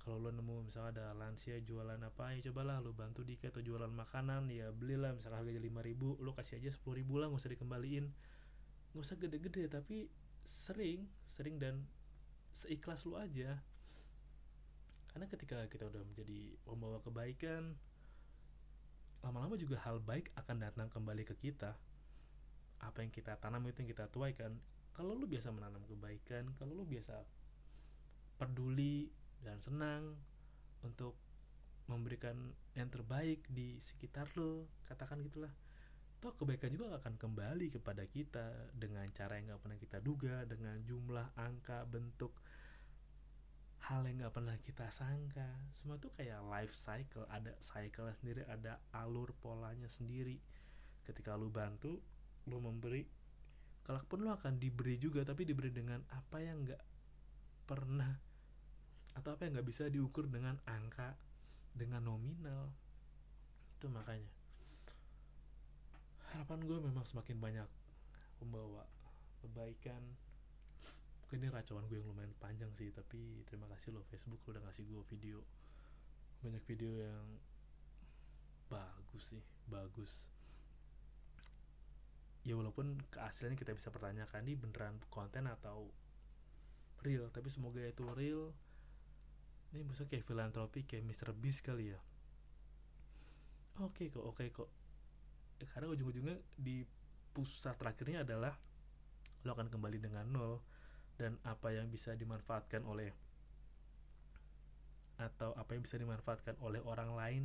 Kalau 0.00 0.16
lo 0.16 0.32
nemu 0.32 0.64
misalnya 0.64 0.96
ada 0.96 1.06
lansia 1.12 1.60
jualan 1.60 2.00
apa 2.00 2.32
ya 2.32 2.48
cobalah 2.48 2.80
lo 2.80 2.96
bantu 2.96 3.20
dikit 3.20 3.52
atau 3.52 3.60
jualan 3.60 3.92
makanan 3.92 4.48
ya 4.48 4.72
belilah 4.72 5.12
misalnya 5.12 5.44
harganya 5.44 5.60
lima 5.60 5.84
ribu 5.84 6.16
lo 6.24 6.32
kasih 6.32 6.56
aja 6.56 6.72
sepuluh 6.72 7.04
ribu 7.04 7.20
lah 7.20 7.28
nggak 7.28 7.40
usah 7.40 7.52
dikembaliin. 7.52 8.08
Nggak 8.96 9.04
usah 9.04 9.16
gede-gede 9.20 9.64
tapi 9.68 10.08
sering 10.44 11.04
sering 11.28 11.60
dan 11.60 11.84
seikhlas 12.56 13.04
lo 13.04 13.20
aja 13.20 13.60
karena 15.20 15.36
ketika 15.36 15.68
kita 15.68 15.84
udah 15.84 16.00
menjadi 16.00 16.56
pembawa 16.64 16.96
kebaikan 17.04 17.76
lama-lama 19.20 19.52
juga 19.60 19.76
hal 19.84 20.00
baik 20.00 20.32
akan 20.32 20.64
datang 20.64 20.88
kembali 20.88 21.28
ke 21.28 21.36
kita. 21.36 21.76
Apa 22.80 23.04
yang 23.04 23.12
kita 23.12 23.36
tanam 23.36 23.60
itu 23.68 23.84
yang 23.84 23.92
kita 23.92 24.08
tuaikan. 24.08 24.56
Kalau 24.96 25.12
lu 25.12 25.28
biasa 25.28 25.52
menanam 25.52 25.84
kebaikan 25.84 26.48
kalau 26.56 26.72
lu 26.72 26.88
biasa 26.88 27.20
peduli 28.40 29.12
dan 29.44 29.60
senang 29.60 30.16
untuk 30.88 31.20
memberikan 31.84 32.56
yang 32.72 32.88
terbaik 32.88 33.44
di 33.52 33.76
sekitar 33.76 34.24
lo 34.40 34.72
katakan 34.88 35.20
gitulah 35.20 35.52
toh 36.24 36.32
kebaikan 36.32 36.72
juga 36.72 36.96
akan 36.96 37.20
kembali 37.20 37.68
kepada 37.76 38.08
kita 38.08 38.72
dengan 38.72 39.04
cara 39.12 39.36
yang 39.36 39.52
gak 39.52 39.68
pernah 39.68 39.76
kita 39.84 40.00
duga 40.00 40.48
dengan 40.48 40.80
jumlah 40.80 41.36
angka 41.36 41.84
bentuk 41.84 42.32
hal 43.90 44.06
yang 44.06 44.22
gak 44.22 44.34
pernah 44.38 44.54
kita 44.62 44.86
sangka. 44.94 45.50
Semua 45.74 45.98
tuh 45.98 46.14
kayak 46.14 46.46
life 46.46 46.70
cycle 46.70 47.26
ada 47.26 47.50
cycle 47.58 48.06
sendiri 48.14 48.46
ada 48.46 48.78
alur 48.94 49.34
polanya 49.42 49.90
sendiri. 49.90 50.38
Ketika 51.02 51.34
lu 51.34 51.50
bantu 51.50 51.98
lu 52.46 52.62
memberi 52.62 53.02
kalaupun 53.82 54.22
lu 54.22 54.30
akan 54.30 54.62
diberi 54.62 54.94
juga 55.02 55.26
tapi 55.26 55.42
diberi 55.42 55.74
dengan 55.74 55.98
apa 56.14 56.38
yang 56.38 56.62
gak 56.62 56.82
pernah 57.66 58.14
atau 59.18 59.34
apa 59.34 59.42
yang 59.42 59.58
nggak 59.58 59.68
bisa 59.68 59.90
diukur 59.90 60.30
dengan 60.30 60.54
angka 60.70 61.18
dengan 61.74 62.06
nominal. 62.06 62.70
Itu 63.74 63.90
makanya 63.90 64.30
harapan 66.30 66.62
gue 66.62 66.78
memang 66.78 67.02
semakin 67.02 67.42
banyak 67.42 67.68
membawa 68.38 68.86
kebaikan 69.42 69.98
ini 71.30 71.46
racauan 71.46 71.86
gue 71.86 72.02
yang 72.02 72.10
lumayan 72.10 72.34
panjang 72.42 72.70
sih 72.74 72.90
tapi 72.90 73.46
terima 73.46 73.70
kasih 73.70 73.94
lo 73.94 74.02
Facebook 74.10 74.42
lo 74.46 74.58
udah 74.58 74.62
ngasih 74.66 74.82
gue 74.82 75.02
video. 75.14 75.38
Banyak 76.42 76.62
video 76.66 76.90
yang 77.06 77.26
bagus 78.66 79.34
sih 79.34 79.42
bagus. 79.70 80.26
Ya 82.42 82.58
walaupun 82.58 82.98
keasliannya 83.14 83.54
kita 83.54 83.76
bisa 83.76 83.94
pertanyakan 83.94 84.42
ini 84.42 84.58
beneran 84.58 84.98
konten 85.06 85.46
atau 85.46 85.94
real? 87.06 87.30
Tapi 87.30 87.46
semoga 87.46 87.78
itu 87.84 88.02
real. 88.10 88.50
Ini 89.70 89.86
maksudnya 89.86 90.18
kayak 90.18 90.26
filantropi 90.26 90.82
kayak 90.82 91.06
Mr. 91.06 91.30
Beast 91.30 91.62
kali 91.62 91.94
ya? 91.94 92.00
Oke 93.78 94.10
okay 94.10 94.18
kok 94.18 94.24
oke 94.26 94.34
okay 94.42 94.48
kok. 94.50 94.70
Karena 95.62 95.94
ujung-ujungnya 95.94 96.42
di 96.58 96.82
pusat 97.30 97.78
terakhirnya 97.78 98.26
adalah 98.26 98.58
lo 99.46 99.54
akan 99.54 99.70
kembali 99.70 99.98
dengan 100.02 100.26
nol 100.26 100.58
dan 101.20 101.36
apa 101.44 101.76
yang 101.76 101.92
bisa 101.92 102.16
dimanfaatkan 102.16 102.80
oleh 102.88 103.12
atau 105.20 105.52
apa 105.52 105.76
yang 105.76 105.84
bisa 105.84 106.00
dimanfaatkan 106.00 106.56
oleh 106.64 106.80
orang 106.80 107.12
lain 107.12 107.44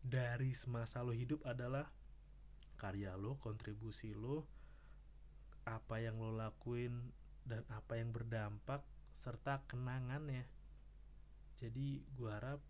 dari 0.00 0.56
semasa 0.56 1.04
lo 1.04 1.12
hidup 1.12 1.44
adalah 1.44 1.92
karya 2.80 3.12
lo, 3.20 3.36
kontribusi 3.36 4.16
lo, 4.16 4.48
apa 5.68 6.00
yang 6.00 6.16
lo 6.16 6.32
lakuin 6.32 7.12
dan 7.44 7.60
apa 7.68 8.00
yang 8.00 8.08
berdampak 8.08 8.80
serta 9.12 9.60
kenangannya. 9.68 10.48
Jadi 11.60 12.00
gue 12.16 12.30
harap 12.32 12.64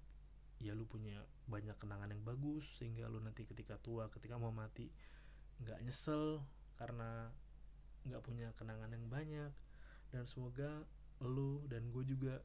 ya 0.58 0.74
lu 0.74 0.82
punya 0.82 1.22
banyak 1.46 1.78
kenangan 1.78 2.10
yang 2.10 2.26
bagus 2.26 2.66
sehingga 2.74 3.06
lu 3.06 3.22
nanti 3.22 3.46
ketika 3.46 3.78
tua 3.78 4.10
ketika 4.12 4.36
mau 4.36 4.52
mati 4.52 4.90
nggak 5.62 5.78
nyesel 5.86 6.42
karena 6.76 7.32
nggak 8.04 8.20
punya 8.20 8.52
kenangan 8.58 8.92
yang 8.92 9.06
banyak 9.08 9.52
dan 10.10 10.26
semoga 10.26 10.86
lu 11.22 11.62
dan 11.70 11.90
gue 11.94 12.04
juga 12.06 12.42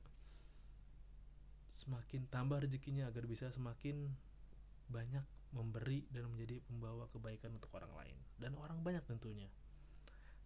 semakin 1.70 2.30
tambah 2.32 2.64
rezekinya 2.64 3.10
agar 3.10 3.28
bisa 3.28 3.52
semakin 3.52 4.14
banyak 4.88 5.26
memberi 5.56 6.06
dan 6.12 6.28
menjadi 6.32 6.62
pembawa 6.68 7.08
kebaikan 7.12 7.56
untuk 7.56 7.72
orang 7.76 7.92
lain. 7.96 8.18
Dan 8.40 8.56
orang 8.60 8.84
banyak 8.84 9.04
tentunya. 9.08 9.48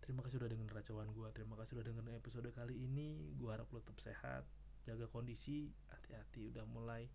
Terima 0.01 0.25
kasih 0.25 0.41
sudah 0.41 0.49
dengerin 0.49 0.73
racauan 0.73 1.09
gue 1.13 1.29
terima 1.37 1.53
kasih 1.59 1.77
sudah 1.77 1.85
dengerin 1.85 2.17
episode 2.17 2.49
kali 2.53 2.75
ini. 2.85 3.33
Gue 3.37 3.49
harap 3.53 3.69
lo 3.69 3.81
tetap 3.81 4.01
sehat. 4.01 4.45
Jaga 4.85 5.05
kondisi. 5.09 5.69
Hati-hati. 5.89 6.49
Udah 6.49 6.65
mulai 6.65 7.09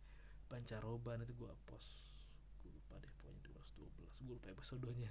pancaroba 0.46 1.18
nanti 1.18 1.34
gue 1.34 1.50
post. 1.66 2.06
Gue 2.62 2.70
lupa 2.70 2.98
deh 3.02 3.10
pokoknya 3.18 3.40
212 3.50 4.26
gue 4.30 4.34
lupa 4.38 4.48
episodenya 4.54 5.10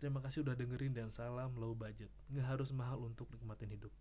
terima 0.00 0.24
kasih 0.24 0.40
udah 0.40 0.56
dengerin 0.56 0.96
dan 0.96 1.12
salam 1.12 1.52
low 1.60 1.76
budget. 1.76 2.08
Nggak 2.32 2.46
harus 2.56 2.72
mahal 2.72 3.04
untuk 3.04 3.28
nikmatin 3.28 3.76
hidup 3.76 3.92